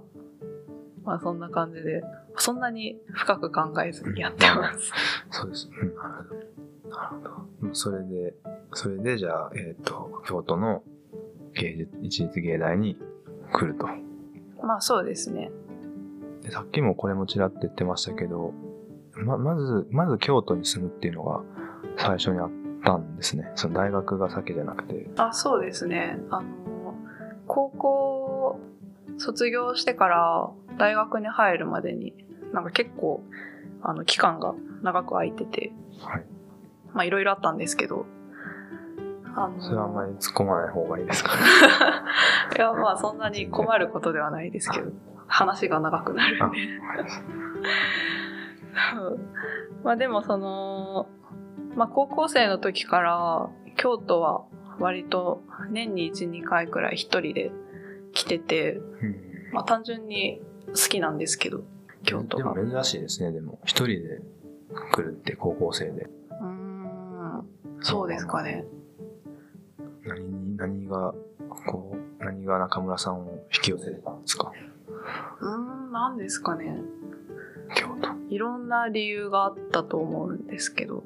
[1.04, 2.04] まあそんな感じで、
[2.38, 4.92] そんなに深く考えずにやってます。
[5.30, 5.70] そうです。
[5.70, 6.96] うん、なるほど。
[6.96, 7.16] なる
[7.62, 7.74] ほど。
[7.74, 8.34] それで、
[8.74, 10.84] それでじゃあ、えっ、と、京都の
[11.54, 12.98] 芸術、一律芸大に
[13.54, 13.88] 来ると。
[14.64, 15.52] まあそうですね。
[16.42, 18.54] でさっきもこれもちらって言ってましたけど、
[19.14, 21.42] ま、まず、まず京都に住むっていうのが
[21.98, 22.52] 最初にあっ
[22.86, 23.52] たんですね。
[23.56, 25.10] その大学が先じゃなくて。
[25.18, 26.20] あ、そうですね。
[26.30, 26.46] あの、
[27.48, 28.60] 高校
[29.18, 32.14] 卒業してから大学に入るまでに、
[32.54, 33.24] なんか結構、
[33.82, 35.72] あの、期間が長く空いてて、
[36.02, 36.26] はい。
[36.94, 38.06] まあいろいろあったんですけど、
[39.36, 41.36] あの、それはあんまり突っ込まない方がいいですか？
[41.36, 41.42] ね。
[42.58, 44.92] いや、まあそんなに困ることではないですけど、
[45.28, 46.58] 話が長くなるんで。
[49.84, 51.08] まあでもその、
[51.76, 54.46] まあ高校生の時から京都は
[54.80, 57.52] 割と年に1、2回くらい一人で
[58.14, 59.16] 来てて、うん
[59.54, 61.64] まあ単純に好きなんですけど、
[62.04, 62.54] 京都が。
[62.54, 63.60] でも珍しいですね、でも。
[63.64, 64.22] 一人で
[64.92, 66.10] 来るって高校生で。
[66.30, 67.44] うーん、
[67.82, 68.66] そうですかね。
[70.06, 71.14] 何に、何が、
[71.68, 74.52] こう、何が中村さんを引き寄せてたんですか？
[75.40, 76.82] うーん、なんですかね。
[77.76, 78.10] 京都。
[78.30, 81.04] いろんな理由があったと思うんですけど、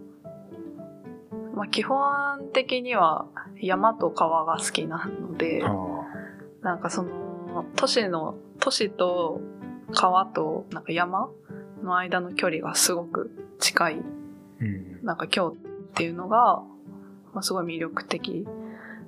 [1.59, 3.25] まあ基本的には
[3.61, 5.75] 山と川が好きなので、あ
[6.61, 9.41] なんかその都市の都市と
[9.91, 11.29] 川となんか山
[11.83, 14.01] の間の距離がすごく近い
[14.61, 15.03] うん。
[15.03, 15.55] なんか京っ
[15.95, 16.63] ていうのが、
[17.33, 18.47] まあ、すごい魅力的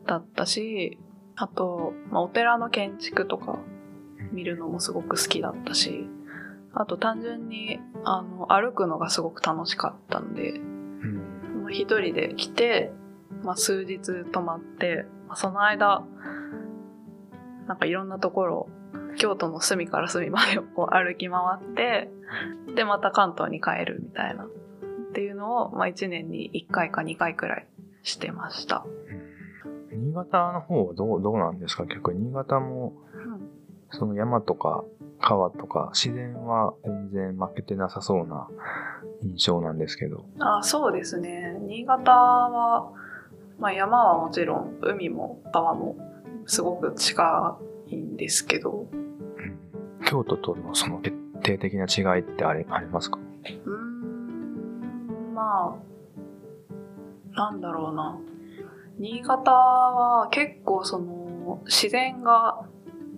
[0.05, 0.97] だったし
[1.37, 3.59] あと、まあ、お寺の建築とか
[4.33, 6.05] 見るのもすごく好きだったし
[6.73, 10.59] あと単純にあの歩くのがすごく楽しかったんで
[11.71, 12.91] 一人で来て、
[13.43, 16.03] まあ、数日泊まって、まあ、その間
[17.67, 18.69] なんかいろんなところ
[19.17, 22.09] 京都の隅から隅までをこう歩き回って
[22.75, 24.47] でまた関東に帰るみたいなっ
[25.13, 27.67] ていうのを、まあ、1年に1回か2回くらい
[28.03, 28.85] してました、
[29.91, 31.85] 新潟の方はどう、どうなんですか？
[31.85, 32.93] 結構新潟も、
[33.91, 34.83] その山とか
[35.19, 38.47] 川とか自然は全然負けてなさそうな
[39.21, 40.25] 印象なんですけど。
[40.39, 41.57] あそうですね。
[41.61, 42.91] 新潟は、
[43.59, 45.95] まあ、山はもちろん海も川も
[46.45, 48.87] すごく近いんですけど。
[48.91, 49.59] うん。
[50.05, 53.19] 京都とのその決定的な違いってありありますか？
[53.45, 55.77] うーんま
[57.33, 58.17] あなんだろうな。
[58.97, 62.65] 新潟は結構その自然が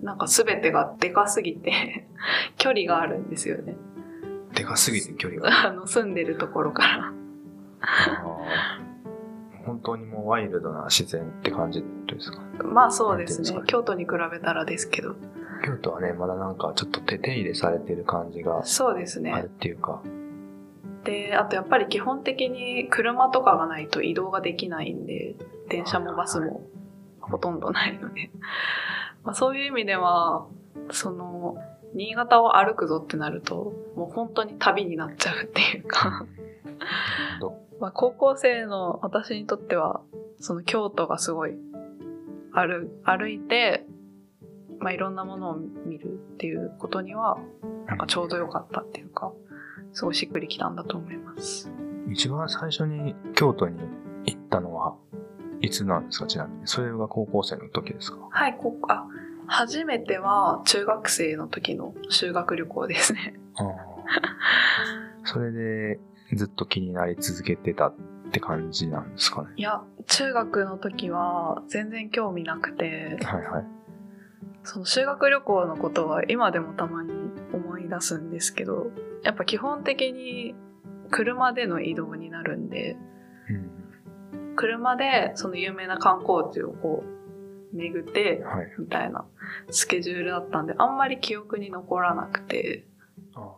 [0.03, 2.07] なんか全てがでかすぎて
[2.57, 3.75] 距離があるんですよね。
[4.53, 5.49] でかすぎて距離が。
[5.69, 7.13] あの住んでるところから。
[9.65, 12.41] 本当にもうワイルドな自然って感じですか？
[12.63, 13.61] まあそうですね。
[13.65, 15.15] 京都に比べたらですけど。
[15.65, 19.31] 京都はね、まだなんかちょっと手手入れされてる感じがそうですね。
[19.31, 20.01] あるっていうか。
[21.05, 25.35] であとやっぱり基本的に車とかがないと移動ができないんで
[25.69, 26.61] 電車もバスも
[27.19, 28.29] ほとんどないので、
[29.23, 30.47] まあ、そういう意味では
[30.91, 31.57] その
[31.93, 36.25] 新潟を歩くぞってなるともう本当に旅になっちゃうっていうか、
[37.39, 40.01] ど まあ、高校生の私にとっては
[40.39, 41.55] その京都がすごい
[42.51, 43.85] 歩歩いて、
[44.79, 47.37] まあ、いろんなものを見るっていうことには
[47.87, 49.31] なんかちょうど良かったっていうか
[49.93, 51.71] すごいしっくりきたんだと思います。
[52.11, 53.79] 一番最初に京都に
[54.25, 54.95] 行ったのは
[55.63, 56.61] いつなんですかちなみに。
[56.65, 58.17] それが高校生の時ですか？
[58.29, 59.07] はい、ここ、あ、
[59.47, 63.35] 初めては中学生の時の修学旅行ですね。
[65.23, 65.99] それで
[66.35, 67.95] ずっと気になり続けてたっ
[68.33, 69.47] て感じなんですかね？
[69.55, 73.65] いや、中学の時は全然興味なくて、はいはい。
[74.63, 77.13] その修学旅行のことは今でもたまに
[77.53, 78.91] 思い出すんですけど、
[79.23, 80.55] やっぱ基本的に
[81.09, 83.12] 車での移動になるんで、うん。
[84.55, 88.71] 車でその有名な観光地をこう巡って、はい。
[88.77, 89.25] みたいな
[89.71, 92.85] スケジュールだったんで、あんまり記憶に残らなくて、
[93.35, 93.51] あ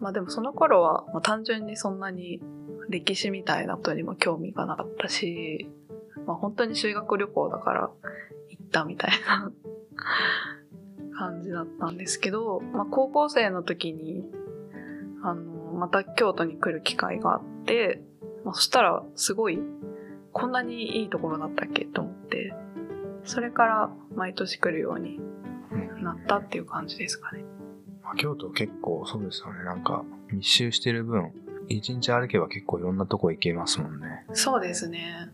[0.00, 2.40] まあでもその頃はまあ単純にそんなに
[2.88, 5.68] 歴史みたいなことにも興味がなかったし、
[6.26, 7.90] まあ本当に修学旅行だから
[8.48, 9.52] 行ったみたいな
[11.18, 14.24] 感じだったんですけど、まあ高校生の時に、
[15.22, 18.02] あの、また京都に来る機会があって、
[18.46, 19.58] まあそしたらすごい、
[20.32, 21.84] こんなにいいところだったっけ？
[21.84, 22.54] と思って、
[23.24, 25.20] それから毎年来るように
[25.72, 27.44] うんなったっていう感じですかね。
[28.04, 29.64] まあ京都結構そうですよね。
[29.64, 31.32] なんか密集してる分、
[31.68, 34.24] 一日歩けば結構いろんなとこ行けますもんね。
[34.32, 35.32] そうですね。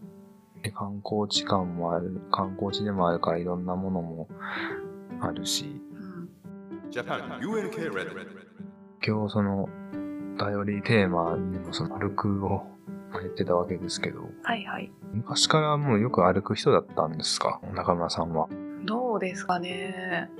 [0.62, 4.28] で観光地感もある、観光地でもあるからいろんなものも
[5.20, 6.30] あるし、うん。
[9.04, 9.68] 今日その、
[10.38, 12.71] 頼りテーマにもその歩くを
[13.20, 14.90] 言ってたわけですけど、はいはい。
[15.12, 17.60] 昔からもうよく歩く人だったんですか？
[17.74, 18.48] 中村さんは。
[18.84, 20.30] どうですかね。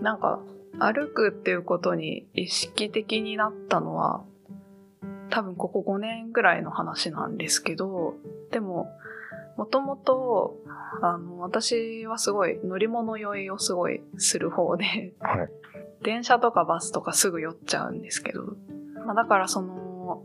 [0.00, 0.40] なんか、
[0.78, 4.22] 歩くっていうことに意識的になったのは、
[5.30, 8.14] 多分ここ5年ぐらいの話なんですけど、
[8.52, 8.88] でも、
[9.56, 10.56] もともと、
[11.02, 15.50] あの、私はすごい乗り物酔いをすごいする方で、はい。
[16.04, 18.44] 電車とかバスとかすぐ酔っちゃうんですけど、
[19.04, 20.22] まあ、だからその、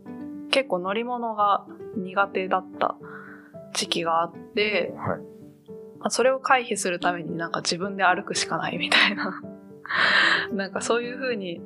[0.54, 2.94] 結構乗り物が苦手だった
[3.72, 5.18] 時期があって、はい。
[5.98, 9.42] まあそれを回避するためになんか自分で歩くしかないみたいな
[10.54, 11.60] なんかそういう風に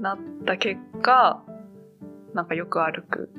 [0.00, 1.42] なった結果
[2.34, 3.30] なんかよく歩く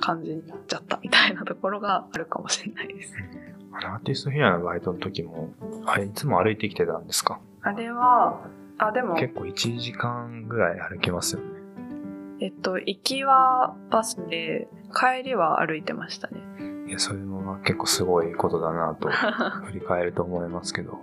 [0.00, 3.14] 感じになっちゃったみたいなところがあるかもしれないです
[3.74, 5.50] アーティストフェアのバイトの時も、
[5.86, 7.38] あれいつも歩いてきてたんですか？
[7.60, 8.40] あれは
[8.78, 11.59] あでも結構1時間ぐらい歩きますよね。
[12.40, 16.40] えっと行きはバスで帰りは歩いてましたね。
[16.88, 19.08] いや、それも結構すごいことだなと
[19.66, 20.98] 振り返ると思いますけど。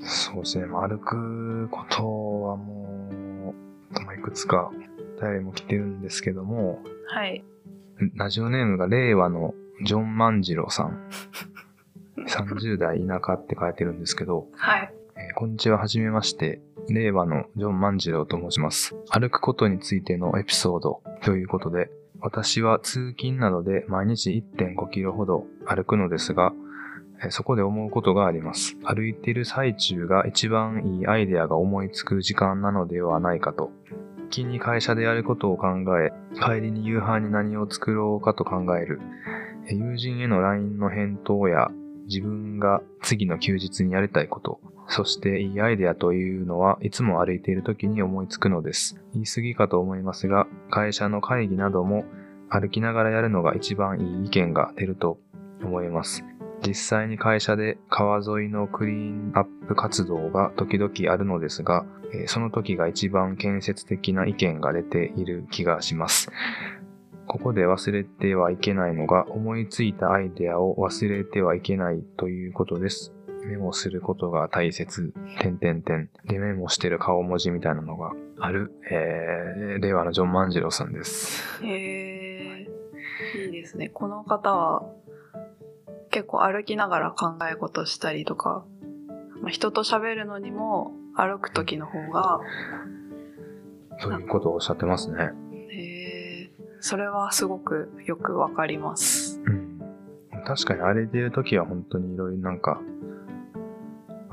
[0.00, 3.54] そうですね、まあ歩くことはも
[3.92, 4.70] う、まあいくつか
[5.18, 7.44] お便りも来てるんですけども、はい。
[8.14, 9.54] ラジオネームが令和の
[9.84, 11.08] ジョン万次郎さん。
[12.26, 14.92] 30代田舎って書いてるんですけど、はい。
[15.16, 16.60] えーこんにちは、はじめまして。
[16.88, 18.94] 令和のジョン万次郎と申します。
[19.10, 26.52] 歩くことについてのエピソードということで、私は通勤などで毎日1.5キロほど歩くのですが、
[27.30, 28.76] そこで思うことがあります。
[28.84, 33.70] 歩いている最中が一番いいアイデアが思いつく時間なのではないかと。
[34.30, 35.68] 気に会社でやることを考
[36.00, 39.00] え、帰りに夕飯に何を作ろうかと考える。
[39.68, 41.70] 友人への LINE の返答や
[42.06, 49.00] 自分が次の休日にやりたいこと、そしていいアイデアというのはいつも歩いている時に思いつくのです。
[49.12, 52.04] 言い過ぎかと思いますが、会社の会議なども
[52.48, 55.18] 歩きながらやるのが一番いい意見が出ると
[55.62, 56.24] 思います。
[56.66, 61.84] 実際に会社で川沿いのクリーンアップ活動が時々あるのですが、
[62.26, 66.30] その時が一番建設的な意見が出ている気がします。
[67.26, 73.13] ここで忘れてはいけないのが、思いついたアイデアを忘れてはいけないということです。
[73.44, 75.12] メモすることが大切。
[75.40, 76.10] 点点点。
[76.26, 81.62] で、メモしてる顔文字みたいなのがある、えー、令和のジョン万次郎さんです。
[81.64, 82.68] へえ
[83.38, 83.88] いいですね。
[83.88, 84.84] この方は
[86.10, 88.64] 結構歩きながら考え事したりとか、
[89.42, 92.40] まあ、人と喋るのにも歩く時の方が、
[94.00, 95.30] ということをおっしゃってますね。
[95.70, 99.40] へえそれはすごくよくわかります。
[99.46, 99.80] うん。
[100.44, 102.80] 確かに歩いている時は本当にいろいろなんか、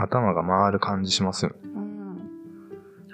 [0.02, 1.58] 頭が回る感じしますよね。
[1.64, 2.30] うん、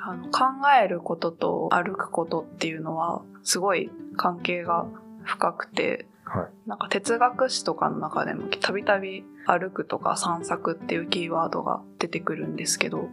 [0.02, 0.46] あの考
[0.84, 4.86] えることと歩くことっていうのはすごい関係が
[5.24, 6.70] 深くてはい。
[6.70, 13.08] なんか哲学史とかの中でもたびたび歩くとか散策っていうキーワードが出てくるんですけど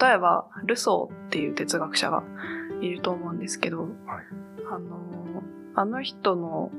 [0.00, 2.22] 例えばルソーっていう哲学者が
[2.80, 3.88] いると思うんですけど、
[4.70, 5.42] あの
[5.74, 6.70] あの人の、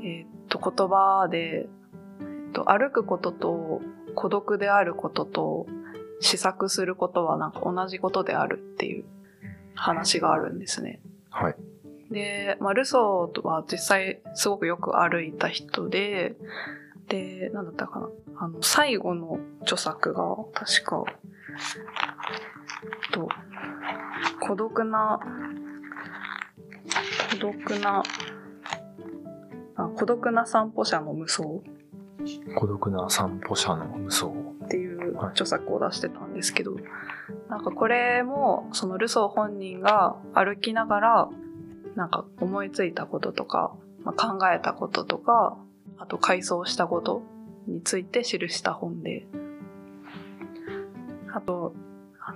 [0.00, 1.68] えーっと言葉で、
[2.20, 3.80] えっと、歩くことと
[4.16, 5.66] 孤独であることと
[6.20, 9.04] 試作することはなんか同じことであるっていう
[9.74, 11.00] 話があるんですね。
[11.30, 11.56] はい。
[12.10, 16.34] で、まあ、ルソーは実際すごくよく歩いた人で、
[17.08, 18.08] で、なんだったかな。
[18.38, 20.22] あの、最後の著作が、
[20.54, 21.04] 確か、
[23.12, 23.28] と、
[24.40, 25.20] 孤独な、
[27.30, 28.02] 孤独な、
[29.76, 31.44] あ孤独な散歩者の無双
[32.54, 34.26] 孤独な散歩者の無双。
[34.66, 36.76] っていうはい著作を出してたんですけど、
[37.48, 41.28] なんかこれもそのルソー本人が歩きながら
[41.94, 45.56] なんか思いついたこととか、まあ、考えたこととか
[45.98, 47.22] あと回想したこと
[47.66, 49.26] について記した本で
[51.32, 51.74] あと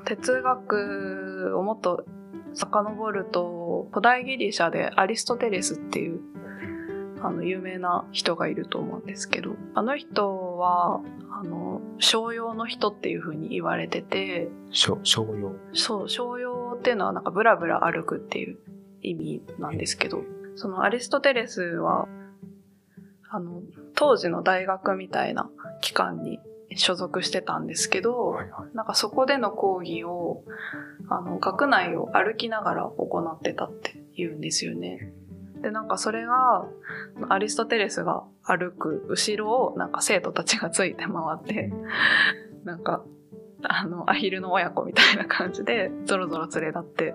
[0.04, 2.04] 哲学をもっと
[2.54, 6.20] 遡ると古代ギリシャでアリストテレスっていう
[7.22, 11.00] あの有名な人がいると思うんですけどあの人は
[11.30, 15.54] あの商用の人っていう風に言われてて商商用。
[15.72, 18.58] そう商用っていうのはなんかブラブラ歩くっていう
[19.02, 20.22] 意味なんですけど
[20.56, 22.08] そのアリストテレスは
[23.30, 23.62] あの
[23.94, 25.50] 当時の大学みたいな
[25.80, 26.40] 機関に
[26.76, 28.76] 所属してたんですけど、はいはい。
[28.76, 30.42] なんかそこでの講義を
[31.08, 35.12] あの学内を歩きながら行ってたって言うんですよね。
[35.62, 36.66] でなんかそれが
[37.28, 41.72] アリストテレスが歩く後ろをなんか生徒たちがついて回って
[42.64, 43.04] なんか
[43.62, 47.14] あのアヒルの親子みたいな感じでゾロゾロ連れ立って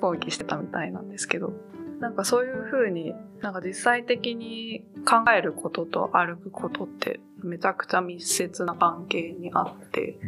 [0.00, 1.52] 講義してたみたいなんですけど
[2.00, 10.18] なんかそういう風になんか実際的に考えることと歩くことってめちゃくちゃ密接な関係にあって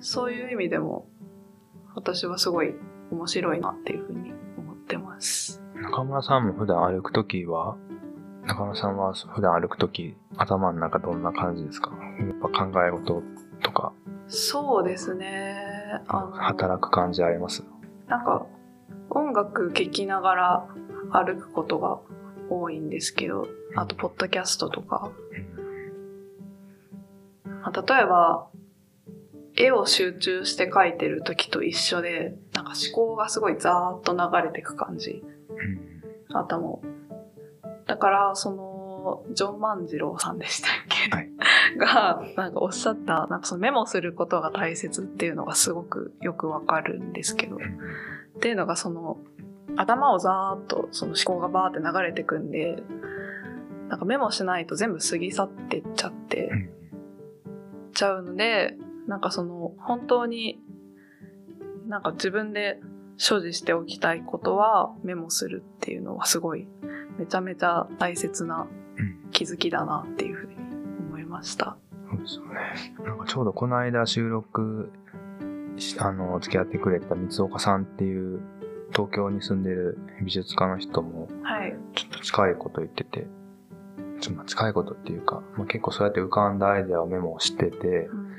[0.00, 1.08] そういう意味でも
[1.94, 2.74] 私はすごい
[3.10, 5.62] 面白いなっていう風に思ってます。
[5.82, 7.76] 中村さんも普段歩くときは、
[8.46, 11.90] 中村さんは普段歩くとき、頭の中どんな感じですか？
[11.90, 13.22] やっぱ考え事
[13.62, 13.92] とか、
[14.26, 15.56] そうですね。
[16.08, 17.62] あの働く感じあります？
[18.08, 18.46] なんか
[19.10, 20.68] 音楽聴きながら
[21.12, 22.00] 歩くことが
[22.50, 25.10] 多いんですけど、あとポッドキャストとか。
[27.62, 28.48] まあ例えば、
[29.56, 35.24] 絵を集中して描いてる時と一緒で、なんか思考がすごいザーッと流れていく感じ。
[36.32, 36.82] 頭を。
[37.86, 41.30] だから、その、ジョン万次郎さんでしたっけ、はい。
[41.78, 47.58] が、なんかおっしゃった、なんかそのメモすることが大切っていうのがすごくよくわかるんですけど、っ
[48.40, 49.18] ていうのがその、
[49.76, 52.82] 頭をザーッとその思考がバーって流れてくんで、
[53.88, 56.70] なんかメモしないと全部過ぎ去ってっちゃって、うん。
[57.94, 60.60] ちゃうので、なんかその、本当に、
[61.86, 62.80] なんか自分で
[63.18, 66.66] 所持しておきたいことはメモするっていうのはすごい
[67.18, 68.66] めちゃめちゃ大切な
[68.96, 70.54] うん気づきだなっていうふうに
[71.10, 71.76] 思いました。
[72.10, 72.94] そうですよね。
[73.04, 74.90] なんかちょうどこの間収録
[75.80, 78.40] しあの、付き合ってくれた三岡さんっていう、
[78.90, 81.76] 東京に住んでる美術家の人も、はい。
[81.94, 83.26] ちょっと近いこと言ってて、
[84.20, 88.34] ちょっとまあ近いことっていうか、まあ、結構そうやって浮かんだアイデアをメモしててう、ん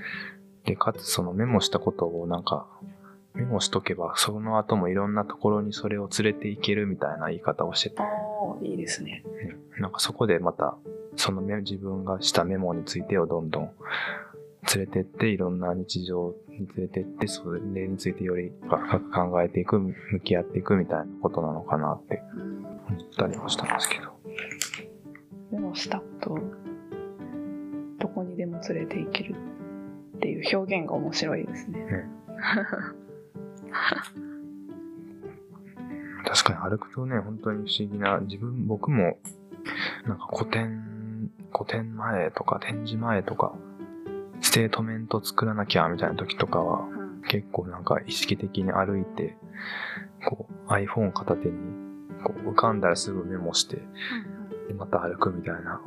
[0.66, 2.68] で、かつそのメモしたことをなんか、
[3.34, 8.02] メモしとけば、その後もいろんなところにそれを連れていけるみたいな言い方をしてて、
[8.42, 9.24] おーいいですね。
[9.80, 10.78] なんかそこでまた、
[11.16, 13.72] そのメ自分がしたメモについてをどんどん
[14.76, 24.20] 連れてって、いろんな日常に連れてって、それについてより深く考えていく、向き合っていくみたいなことなのかなってうん思ったりもしたんですけど。
[25.52, 26.40] メモしたことを
[28.00, 29.36] どこにでも連れて行ける
[30.18, 32.06] っていう表現が面白いですね。
[36.26, 39.18] 確かに歩くとね、本当に不思議な、自分、僕も、
[40.06, 43.54] なんか古典、古典前とか展示前とか、
[44.42, 47.00] ステートメント作らなきゃみたいな時とかは、うん
[47.30, 49.38] 結構なんか意識的に歩いて、
[50.28, 51.54] こう iPhone 片手に、
[52.24, 53.78] こう浮かんだらすぐメモして、
[54.68, 55.82] でまた歩くみたいな、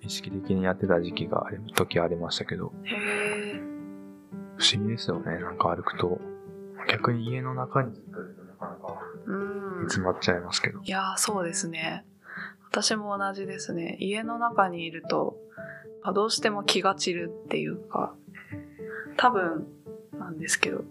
[0.00, 2.72] 意識的にやってた時期があり、時ありましたけど。
[4.56, 6.20] 不思議ですよね、なんか歩くと。
[6.88, 9.88] 逆に家の中にずっといるとなかなかうん。
[9.88, 10.80] 詰まっちゃいますけど。
[10.82, 12.04] いやーそうですね。
[12.70, 13.96] 私も同じですね。
[14.00, 15.36] 家の中にいると、
[16.02, 18.14] あどうしても気が散るっていうか、
[19.16, 19.66] 多分
[20.18, 20.84] なんですけど、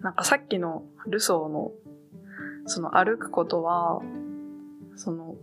[0.00, 1.72] なんかさっきのルソーの、
[2.66, 4.02] その歩くことは、
[4.96, 5.36] その、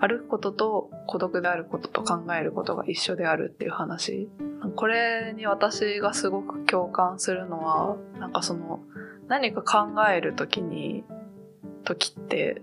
[0.00, 4.28] 歩くことと孤独であることと考えることが一緒であるっていう話。
[4.76, 8.80] これに私がすごく共感するのは、なんかその、
[9.28, 11.04] 何か考えるときに、
[11.84, 12.62] 時って、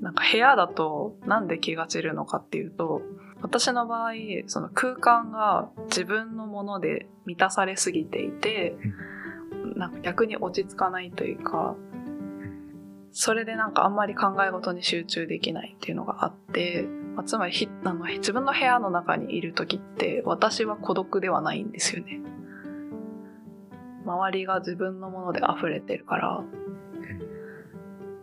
[0.00, 3.02] なんか部屋だとなんで気が散るのかっていうと、
[3.42, 4.12] 私の場合、
[4.46, 8.76] その空間が自分のもので満たされすぎていて、
[9.76, 11.76] なんか逆に落ち着かないというか、
[13.12, 16.86] それでなんかあんまり考え事に集中できないっていうのがあって、
[17.16, 22.20] まあ、つまりあの自分の部屋の中にいる時って私は孤独ではないんですよね。
[24.04, 26.44] 周りが自分のもので溢れてるから。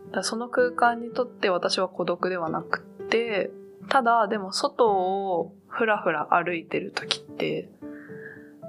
[0.06, 3.50] だからその空間にとって私は孤独ではなくって、
[3.88, 7.68] ただでも外をふらふら歩いてる時って、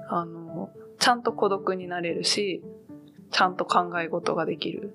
[0.08, 2.64] あの、ちゃんと孤独になれるし、
[3.30, 4.92] ちゃんと考え事ができる。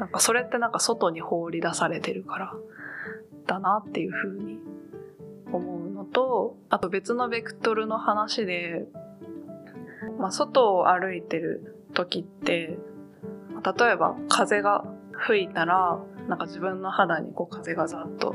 [0.00, 2.54] なんかそれってなんか外に放り出されてるから
[3.46, 4.58] だなっていうふうに
[5.52, 8.86] 思うのと、あと別のベクトルの話で、
[10.18, 12.78] まあ、外を歩いてる時って、
[13.78, 18.34] 例えば風が吹いたら、なんか自分の肌にこう風がざっと、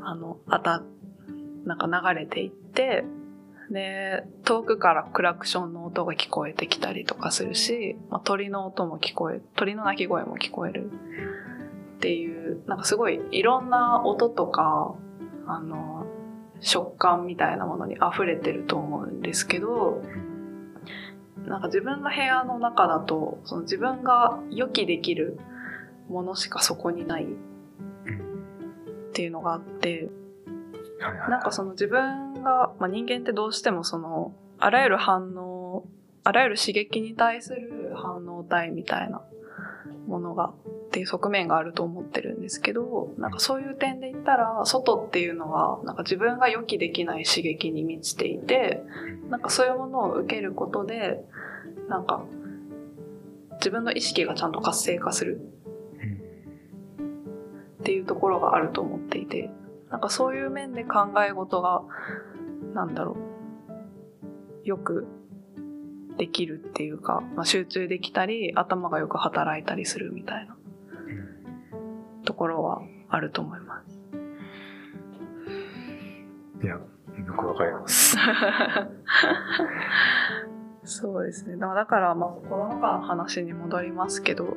[0.00, 0.82] あの、当た、
[1.64, 3.04] なんか流れていって、
[3.70, 10.90] で、遠くからクラクションの音が聞こえてきたりとかするし、まあ、鳥の音も聞こえ、鳥の鳴き声も聞こえる
[11.94, 14.94] っていう、なんかすごいいろんな音とか、
[15.46, 16.06] あの、
[16.60, 20.02] 食感みたいなものに溢れてると思うんですけど、
[21.46, 25.38] なんか自分の部屋の中だと、その自分が予期できる
[26.08, 27.26] ものしかそこにないっ
[29.12, 30.08] ていうのがあって、
[31.28, 35.84] なんかその自分が、まあ、人間ってどうしてもその、あらゆる反応、
[36.22, 39.22] あらゆる刺激に対する反応体みたいな
[40.06, 40.54] ものが、
[40.94, 48.80] っていう側面があると思ってるんですけど、なんかそういう点で言ったら、外っていうのは、なんか自分が予期できない刺激に満ちていて、
[49.28, 51.24] なんかそういうものを受けることで、
[51.88, 52.24] なんか、
[53.54, 55.40] 自分の意識がちゃんと活性化する
[57.80, 59.50] っていうところがあると思っていて、
[59.90, 61.82] なんかそういう面で考え事が、
[62.72, 63.16] なんだろ
[64.64, 65.08] う、よく
[66.18, 70.56] できるっていうか、まあ、集中できたり、頭がよく働いたりするみたいな
[72.24, 74.00] ところはあると思います。
[76.62, 76.80] いや、よ
[77.36, 78.16] くわかります。
[80.84, 81.56] そうですね。
[81.56, 84.56] だからまあ、コロナ禍の話に戻りますけど、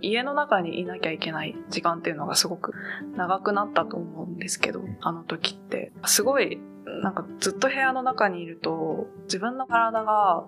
[0.00, 2.72] 家の中にいなきゃいけない時間っていうのがすごく
[3.16, 5.92] 長くなったと思うんですけど、あの時って。
[6.04, 6.60] すごい、
[7.02, 10.44] なんかずっと部屋の中にいると、自分の体が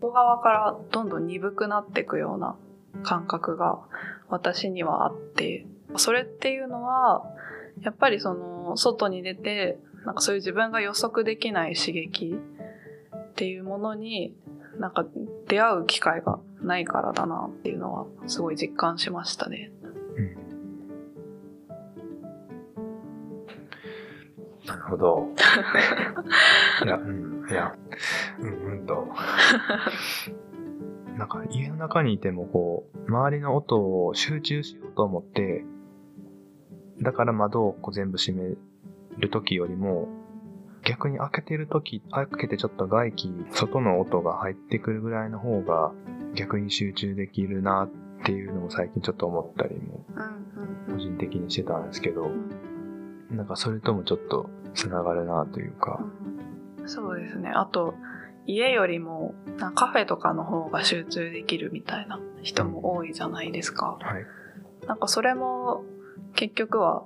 [0.00, 2.56] 外側からどんどん鈍くなっていくような
[3.02, 3.78] 感覚が
[4.28, 5.66] 私にはあって、
[5.98, 7.24] それっていうのは、
[7.82, 12.38] やっぱりその、外に出て、なんかそういう自分が予測できない刺激
[13.16, 14.34] っていうものに
[14.78, 15.04] なんか
[15.48, 19.72] 出会う機会がないからだなっていうのはすごい実感しましたね。
[20.16, 20.44] うん
[24.66, 25.28] なるほど。
[26.84, 27.74] いや、うん、いや、
[28.40, 29.08] うんうんと。
[31.18, 35.66] なんか家の中にいてもこう、周りの音を集中しようと思って、
[37.02, 38.54] だから窓をこう全部閉め
[39.18, 40.08] るときよりも、
[40.84, 45.92] 逆に開けてるとき、開けてちょっと外気、外の音が入ってくるぐらいの方が
[46.34, 47.90] 逆に集中できるなっ
[48.24, 50.04] ていうのも最近ちょっと思ったりも
[50.88, 56.34] うん個人的にしてたんですけどう、んなんかそれともちょっと繋がるなというか、うん
[56.86, 57.50] そうですね。
[57.50, 57.94] あと、
[58.46, 59.34] 家よりも
[59.74, 63.96] カフェとかの方が集中できるみたいな人も多いじゃないですか。
[64.00, 64.26] はい。
[64.86, 65.84] なんかそれも
[66.34, 67.04] 結局は、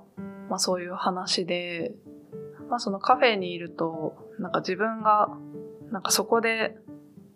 [0.49, 1.93] まあそういう話で、
[2.69, 5.29] まあそのカフェにいると、なんか自分が、
[5.91, 6.75] なんかそこで、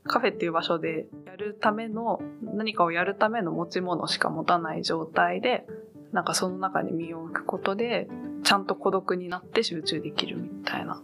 [0.05, 5.65] カフェっていう場所でやるための、何かをやるための持ち物しか持たない状態で、
[6.11, 8.07] なんかその中に身を置くことで、
[8.43, 11.01] ちゃんと孤独になって集中できるみたいな。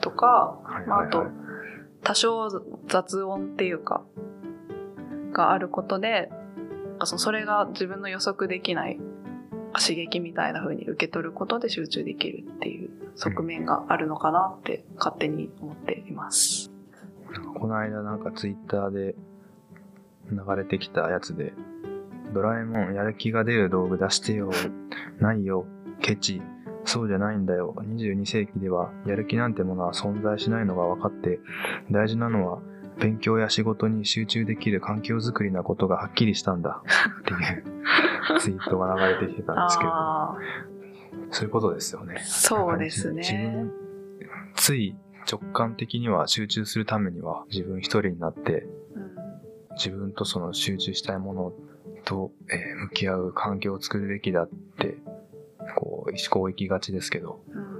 [0.00, 1.24] とか、はいまああと
[2.02, 2.50] 多少
[2.86, 4.04] 雑音っていうか、
[5.32, 6.30] があることで、
[6.90, 9.00] なんかそのそれが自分の予測できない
[9.80, 16.70] 刺激みたいな風に受け取ることで集中できるっていう側面があるのかなって勝手に思っています。
[17.32, 19.14] なんこの間なんかツイッターで
[20.30, 21.52] 流れてきたやつで、
[22.32, 24.50] ドラえもんやる気が出る道具出してよ。
[25.20, 25.66] ないよ。
[26.00, 26.42] ケチ。
[26.86, 27.74] そうじゃないんだよ。
[27.78, 31.40] 22世紀ではやる気なんてものは存在しないのが分かって、
[31.90, 32.60] 大事なのは
[32.98, 36.82] 勉強や仕事に集中できる環境づくりなことがはっきりしたんだ。
[37.22, 37.64] っていう
[38.40, 40.36] ツイートが流れてきてたんですけど、あ
[41.30, 42.24] そういうことですよねあ、。
[42.24, 43.72] そうです自ね分。
[44.54, 44.96] つい
[45.30, 49.14] 直感的には集中するためには自分一人になってうん
[49.76, 51.52] 自分とその集中したいもの
[52.04, 54.48] と、えー向き合う環境を作るべきだっ
[54.78, 54.98] て
[55.76, 57.74] こう思考行きがちですけどうん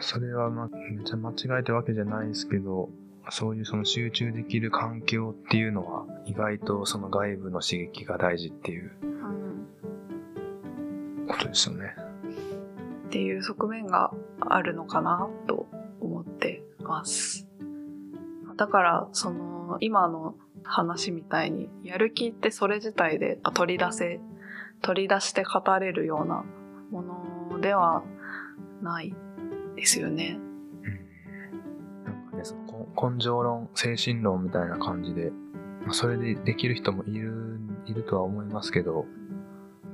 [0.00, 2.88] それは、ま、めっちゃ間違えたわけじゃないですけど
[3.30, 9.21] そういうその集中できる環境っていうのは意外とその外部の刺激が大事っていううん
[11.28, 11.94] ことですよね。
[13.06, 15.68] っていう側面があるのかなと
[16.00, 17.48] 思ってます。
[18.56, 24.20] だから、その、今の話みたいに、やる気ってそれ自体で取り出せ、
[24.80, 26.44] 取り出して語れるような
[26.90, 28.02] ものでは
[28.82, 29.14] ない
[29.76, 30.38] ですよね。
[32.04, 35.30] なんかね、そのこ根性論、精神論みたいな感じで、
[35.84, 39.06] まあそれでできる人もいる、いるとは思いますけど、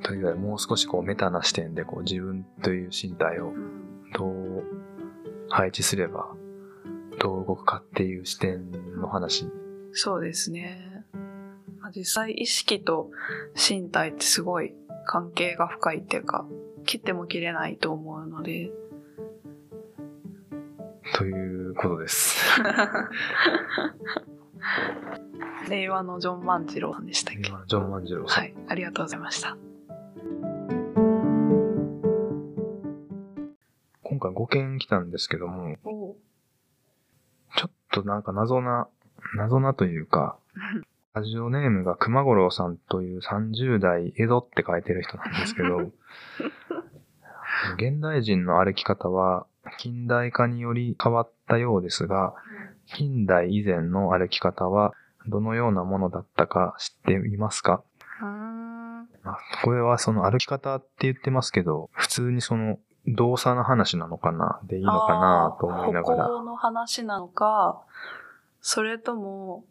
[0.03, 4.65] とりあえずもう少しこうメタな視点でこう自分という身体をうんどう
[5.51, 6.35] 配置すれば、
[7.19, 8.71] どう動くかっていう視点
[9.01, 9.49] の話。
[9.93, 11.05] そうですね。
[11.81, 13.11] まあ実際意識と
[13.55, 14.75] 身体ってすごい
[15.07, 16.47] 関係が深いっていうか、
[16.87, 18.71] 切っても切れないと思うので、
[21.15, 22.39] ということです。
[25.69, 27.49] 令和のジョン万次郎さんでしたっけ？
[27.49, 28.45] 今のジョン万次郎さん。
[28.45, 29.57] はい、ありがとうございました。
[34.19, 36.17] 今回5件来たんですけども、お
[37.57, 38.89] ちょっとなんか謎な、
[39.37, 40.37] 謎なというか、
[41.15, 45.79] ラジオネームが熊五郎さんという30代江戸って書いてる人なんですけど、
[47.79, 49.47] 現代人の歩き方は
[49.79, 52.35] 近代化により変わったようですが、
[52.87, 54.95] 近代以前の歩き方は
[55.29, 57.83] どのようなものだったか知っていますか？
[59.63, 62.79] これはその歩き方って言ってますけど、普通にその
[63.15, 64.61] 動作の話なのかな？
[64.65, 65.57] でいいのかな？
[65.61, 66.27] と思いながら。
[66.27, 67.83] 歩行の話なのか、
[68.61, 69.65] それとも、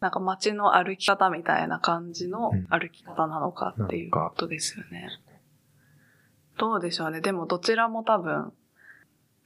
[0.00, 5.08] なんか街の歩き方みたいな感じのうん歩き方なのかっていうことですよね。
[6.58, 7.20] どうでしょうね。
[7.20, 8.52] でもどちらも多分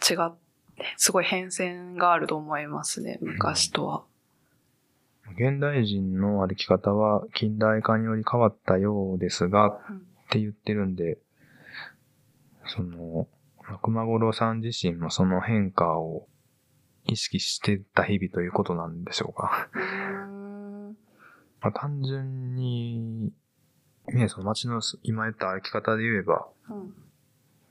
[0.01, 0.33] 違っ
[0.77, 3.19] て、すごい変遷があると思いますね。
[3.21, 4.03] 昔とは。
[5.37, 11.19] 現代人の歩き方は近代化により変わったようですが、っうんて言ってるんで、
[12.67, 13.29] その、
[13.83, 16.29] 熊五郎さん自身もその変化を
[17.07, 19.69] 意識してた日々ということなんでしょうか。
[21.61, 23.33] まあ、単純に、
[24.09, 26.95] ね、その街の今言った歩き方で言えば、うん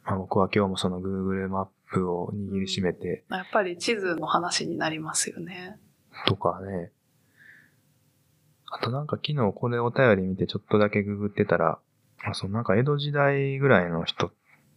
[0.03, 5.77] まあ、僕は今日もその Google マップを握りしめてやっぱり地図の話になりますよね。
[6.27, 6.91] とかね、
[8.69, 11.79] あとなんか昨日これお便り見てちょっとだけググってたら、
[12.23, 14.31] まあ、そのなんか江戸時代ぐらいの人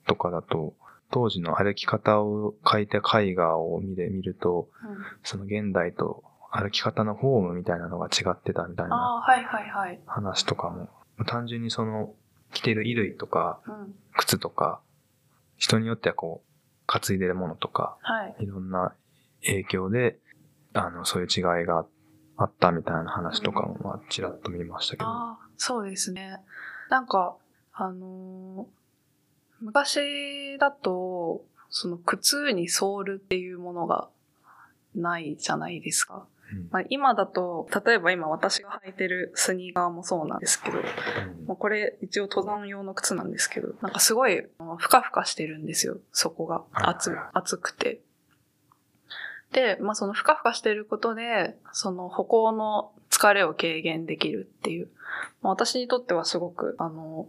[0.07, 0.75] とかだと、
[1.11, 10.01] 当時の歩き方を書いた絵画を見てみると、うんその現代と歩き方のフォームみたいなのが違ってたみたいなああ、はいはいはい。
[10.07, 10.89] 話とかも、
[11.27, 12.15] 単純にその
[12.53, 13.95] 着てる衣類とかうん。
[14.17, 14.81] 靴とか、
[15.57, 16.51] 人によってはこう、
[16.87, 18.45] 担いでるものとか、はい。
[18.45, 18.95] いろんな
[19.45, 20.19] 影響で
[20.77, 21.87] あの、そういう違いが
[22.37, 25.09] あったみたいな話とかも、まあ、ちらっと見ましたけど。
[25.09, 26.39] ああ、そうですね。
[26.91, 27.37] なんか、
[27.73, 28.67] あのー
[29.61, 34.09] 昔だと、その靴にソールっていうものが
[34.95, 36.27] ないじゃないですか。
[36.53, 40.79] うんまあ、今だと、例えば今私が履いてるスニーカーもそうなんですけど、
[41.47, 44.47] まあ、これ一応登山用の靴なんですけど、なんかすごい
[44.79, 46.63] ふかふかしてるんですよ、そこが。
[46.73, 48.01] 熱熱くて。
[49.53, 54.89] で、まあそのふかふかしてることで、その歩行の疲れを軽減できるっていう。
[55.43, 57.29] まあ、私にとってはすごく、あの、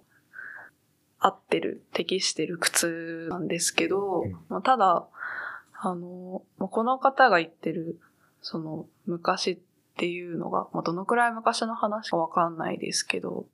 [1.19, 4.31] 合ってる、適してる靴なんですけど、うん。
[4.49, 5.07] まあ、ただ、
[5.79, 7.99] あの、まあこの方が言ってる、
[8.41, 9.57] その昔っ
[9.97, 13.45] ていうのが、まあ、どのくらい昔の話かわかんないですけど、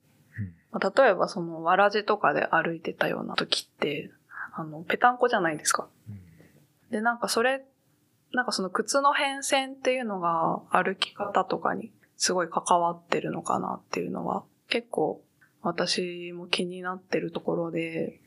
[0.72, 4.10] まあ例えばそのわらじとかで歩いてたような時って、
[4.54, 5.88] あの、ぺたんこじゃないですか。
[6.08, 6.20] うん。
[6.90, 7.64] で、なんかそれ、
[8.32, 15.22] なんかその靴の変遷っていうのが歩き方とかにすごい関わってるのかなっていうのは結構
[15.64, 18.20] 私も気になってるところで、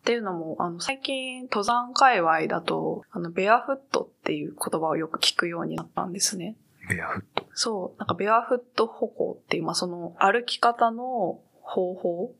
[0.00, 6.56] っていうのも、あの、最近登山界隈だと、あの、ベアフットっていう言葉をよく聞くようになったんですね。
[6.88, 7.46] ベアフット。
[7.52, 12.34] そう、なんかベアフット歩行っていう、まあその歩き方の方法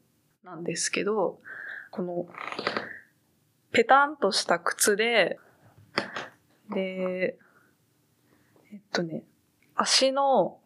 [0.44, 1.40] なんですけど、
[1.90, 2.26] この、
[3.72, 5.38] ペタンとした靴で、
[6.70, 7.38] で、
[8.72, 9.24] えっとね、
[9.74, 10.58] 足の、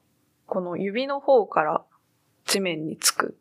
[0.46, 1.84] この指の方から
[2.44, 3.38] 地面につく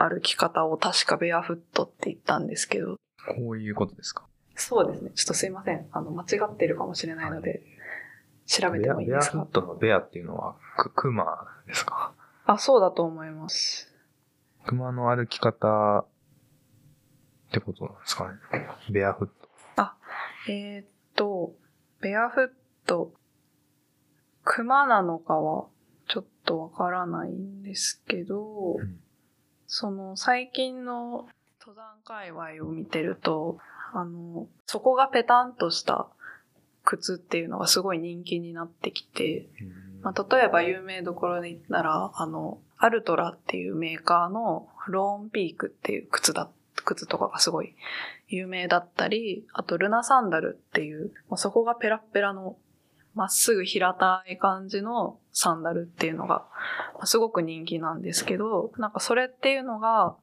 [0.00, 2.96] 歩き方を確かベアフットって言ったんですけど、
[3.36, 4.24] こういうことですか？
[4.54, 5.10] そうですね。
[5.14, 5.86] ちょっとすいません。
[5.90, 7.62] あの、間違ってるかもしれないので、
[8.46, 9.38] 調べてベアベアもいいですか？
[9.40, 12.12] フットのベアっていうのは、ククマですか？
[12.46, 13.92] あ、そうだと思います。
[14.66, 16.06] クマの歩き方っ
[17.52, 18.38] てことなんですかね？
[18.90, 19.34] ベアフット。
[20.48, 21.54] えーっと、
[22.00, 22.48] ベアフッ
[22.86, 23.12] ト、
[24.44, 25.66] 熊なのかは
[26.08, 29.00] ちょっとわからないんですけど、うん
[29.68, 31.28] その最近の
[31.60, 33.58] 登山界隈を見てると、
[33.92, 36.08] あの、そこがペタンとした
[36.84, 39.46] 靴っていうのがすごい人気になってきて、
[40.02, 47.74] まあ、例えば有名どころで言ったら、あの、アルトラっていうメーカーのローンピークっていう靴だ、靴とかがすごい
[48.28, 52.56] 有名だったり、あとルナサンダルっていう、まあ、そこがペラッペラの
[53.18, 56.46] まっすぐ平たい感じのサンダルっていうのが、
[56.94, 60.14] まあすごく人気なんですけど、なんかそれっていうのが、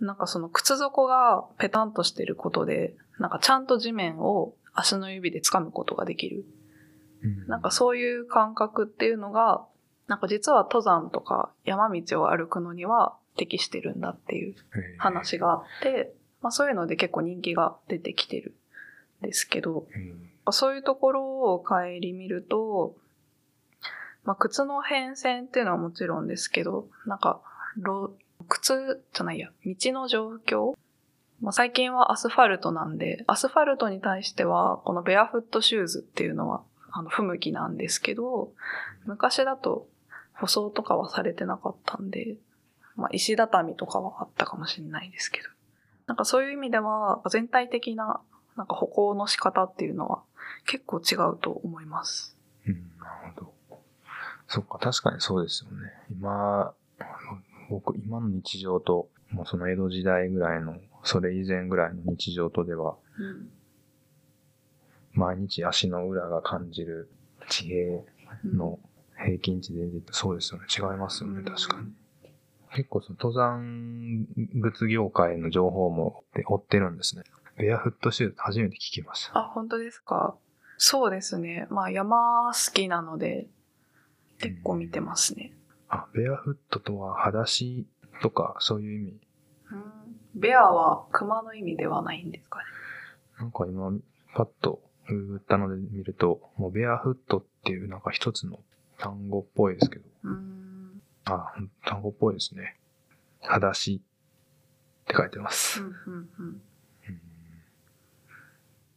[0.00, 6.44] なんかその靴底がペタンとしてることで、なんかちゃんと地面を足の指で掴むことができる。
[7.22, 7.46] うん。
[7.46, 9.64] なんかそういう感覚っていうのが、
[10.08, 14.56] なんか実は登山とか山道を歩くのには適してるんだっていう
[14.98, 18.56] 話があって、まあそういうので結構人気が出てきてる
[19.22, 22.96] んですけど、うんそういうところを顧みると、
[24.24, 27.40] まあ靴の変遷っていうのはもちろんですけど、なんか、
[28.48, 30.74] 靴じゃないや、道の状況
[31.42, 36.62] まあ、最近はアスファルトなんで、アスファルトに対しては、このベアフットシューズっていうのは、
[36.92, 38.52] あの、不向きなんですけど、
[39.06, 39.88] 昔だと
[40.34, 42.36] 舗装とかはされてなかったんで、
[42.94, 45.48] まあ、石畳とかはあったかもしれないですけど。
[46.06, 48.20] なんかそういう意味では、全体的な、
[48.56, 50.22] なんか歩行の仕方っていうのは
[50.66, 52.36] 結構違うと思います。
[52.66, 53.52] うん、なるほど。
[54.48, 55.92] そっか、確かにそうですよね。
[56.10, 56.74] 今、
[57.70, 63.50] 僕、今の日常と、もうその江戸時代ぐらいの、それ以前ぐらいの日常とでは、うん。
[65.14, 67.10] 毎日足の裏が感じる
[67.48, 68.02] 地平
[68.44, 68.78] の
[69.16, 69.80] 平均値で、
[70.10, 70.66] そうですよね。
[70.68, 71.92] 違いますよね、うん確かに。
[72.74, 74.26] 結構その登山
[74.62, 77.24] 靴業界の情報も追ってるんですね。
[77.62, 79.38] ベアフットシューズ初めて聞きました。
[79.38, 80.34] あ、本当ですか？
[80.78, 81.68] そうですね。
[81.70, 83.46] まあ山好きなので、
[84.40, 85.52] 結構見てますね。
[85.88, 87.86] あ、ベアフットとは裸足
[88.20, 89.20] とかそういう意味？
[89.70, 90.40] うん。
[90.40, 92.64] ベアは熊の意味ではないんですかね。
[93.38, 93.92] なんか今、
[94.34, 98.58] パッとググったので見ると、もうベアフットっていうなんか一つの
[98.98, 101.00] 単語っぽいですけど、うん。
[101.26, 101.54] あ、
[101.86, 102.76] 単語っぽいですね。
[103.40, 105.80] 裸足って書いてまうす。
[105.80, 106.28] ん、うん、うん。
[106.40, 106.62] うん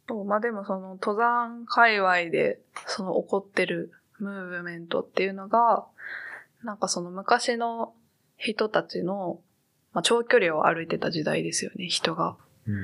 [0.08, 5.86] そうまあでもその登山界隈でその起こってるムーブメントっていうのが、
[6.62, 7.92] なんかその昔の
[8.36, 9.40] 人たちの、
[9.92, 12.36] まあ、長距離を歩いてた時代ですよね、人が。
[12.66, 12.74] うん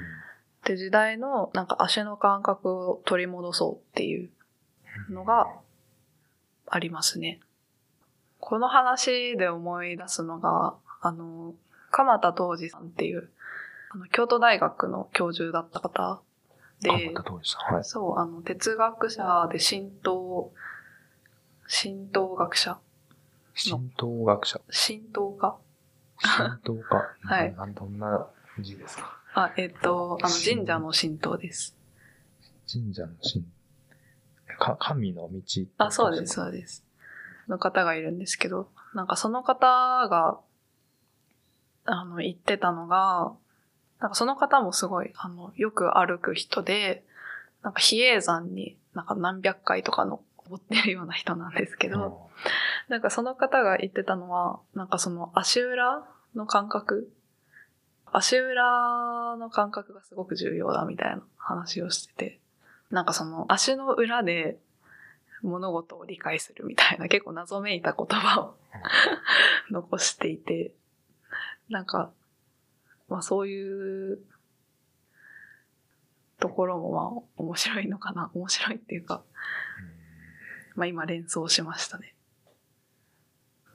[0.62, 4.31] って時代のなんか足の感覚を取り戻そうっていう
[5.11, 5.49] のが
[6.68, 7.41] ありますね。
[8.39, 11.55] この話で思い出すのが、あの、
[11.91, 13.29] 鎌田東司さんっていう、
[13.91, 16.20] あの京都大学の教授だった方。
[16.91, 17.85] はい。
[17.85, 20.53] そう、あの、哲学者で神道
[21.68, 22.78] 神道学者。
[23.55, 24.61] 神道学者。
[24.70, 25.57] 神道家？
[26.18, 27.16] 神道家。
[27.22, 28.26] はいどんな
[28.61, 29.18] 字ですか？
[29.35, 31.74] あ、えっ、と、あの、神社の神道です。
[32.70, 33.45] 神社の神。
[34.59, 35.41] か、神の道
[35.78, 36.35] あ、そうです、。
[36.35, 36.85] そうです。
[37.49, 40.39] の方がいるんですけど、なんかその方が、
[41.87, 43.33] あの、言ってたのが、
[44.03, 47.05] なんかその方もすごい、あの、よく歩く人で、
[47.63, 52.29] なんか比叡山になんか何百回とかの登ってるような人なんですけど、
[52.89, 57.13] なんかその方が言ってたのは、なんかその足裏の感覚
[58.13, 62.41] 足裏の感覚がすごく重要だみたいな話をしてて、
[62.91, 64.59] なんかその足の裏で
[65.43, 68.57] 物事を理解するみたいな結構謎めいた言葉を
[69.71, 70.75] 残していて、
[71.69, 72.11] なんか、
[73.13, 74.19] まあそういう
[76.41, 78.31] ところもまあ面白いのかな。
[78.35, 79.23] 面白いっていうか、
[80.75, 82.15] まあ今連想しましたね。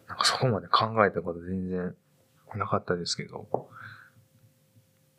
[0.07, 1.95] なんかそこまで考えたこと全然
[2.55, 3.47] なかったですけど。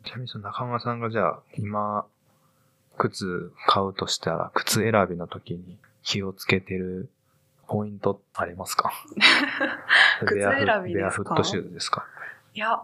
[0.05, 2.05] ちなみにその中村さんがじゃあ今、
[2.97, 7.09] 靴買うとしたら、靴選びの時に気をつけてる
[7.67, 8.91] ポイントありますか？
[10.25, 11.01] 靴選びですか？
[11.01, 12.05] ベアフットシューズですか？
[12.53, 12.81] いや、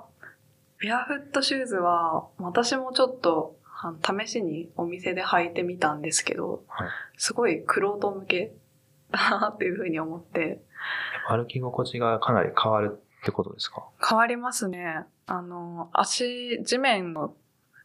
[0.79, 3.57] ベアフットシューズは、私もちょっと、
[4.19, 8.53] 試しにお店で履いてみたんですけど、はいすごいクロート向け
[9.11, 10.61] だなっていうふうに思って、
[11.29, 13.87] 歩き心地がかなり変わるってことですか？
[14.07, 15.05] 変わりますね。
[15.27, 17.35] あの、足、地面の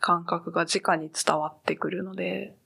[0.00, 2.56] 感覚が直に伝わってくるので、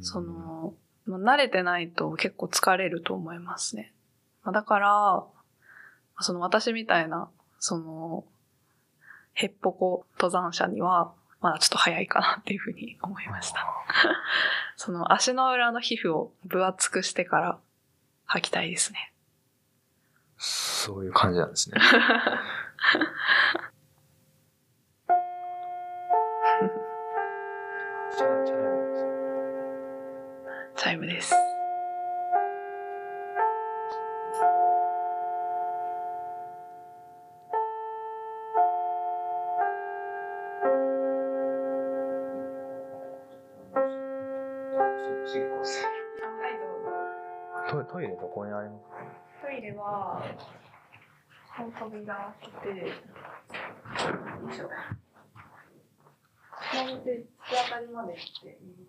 [0.00, 0.74] そ、の、
[1.06, 3.92] まあ慣れてないと結構疲れると思いますね。
[4.42, 5.24] まあだから、
[6.20, 8.24] その私みたいな、その、
[9.38, 13.64] へっぽこ登山者には、まだちょっと早いかなっていうふうに思いました。
[14.76, 17.58] その足の裏の皮膚を分厚くしてから
[18.28, 19.12] 履きたいですね。
[20.38, 21.80] そういう感じなんですね。
[30.74, 31.32] チャイムです。
[48.58, 48.94] ありますか
[49.46, 50.22] トイレは、
[51.56, 52.90] この扉開けて、よい
[54.52, 54.66] しょ。
[54.66, 54.70] こ
[56.84, 57.26] ので、突き
[57.64, 58.87] 当たりまで行って、右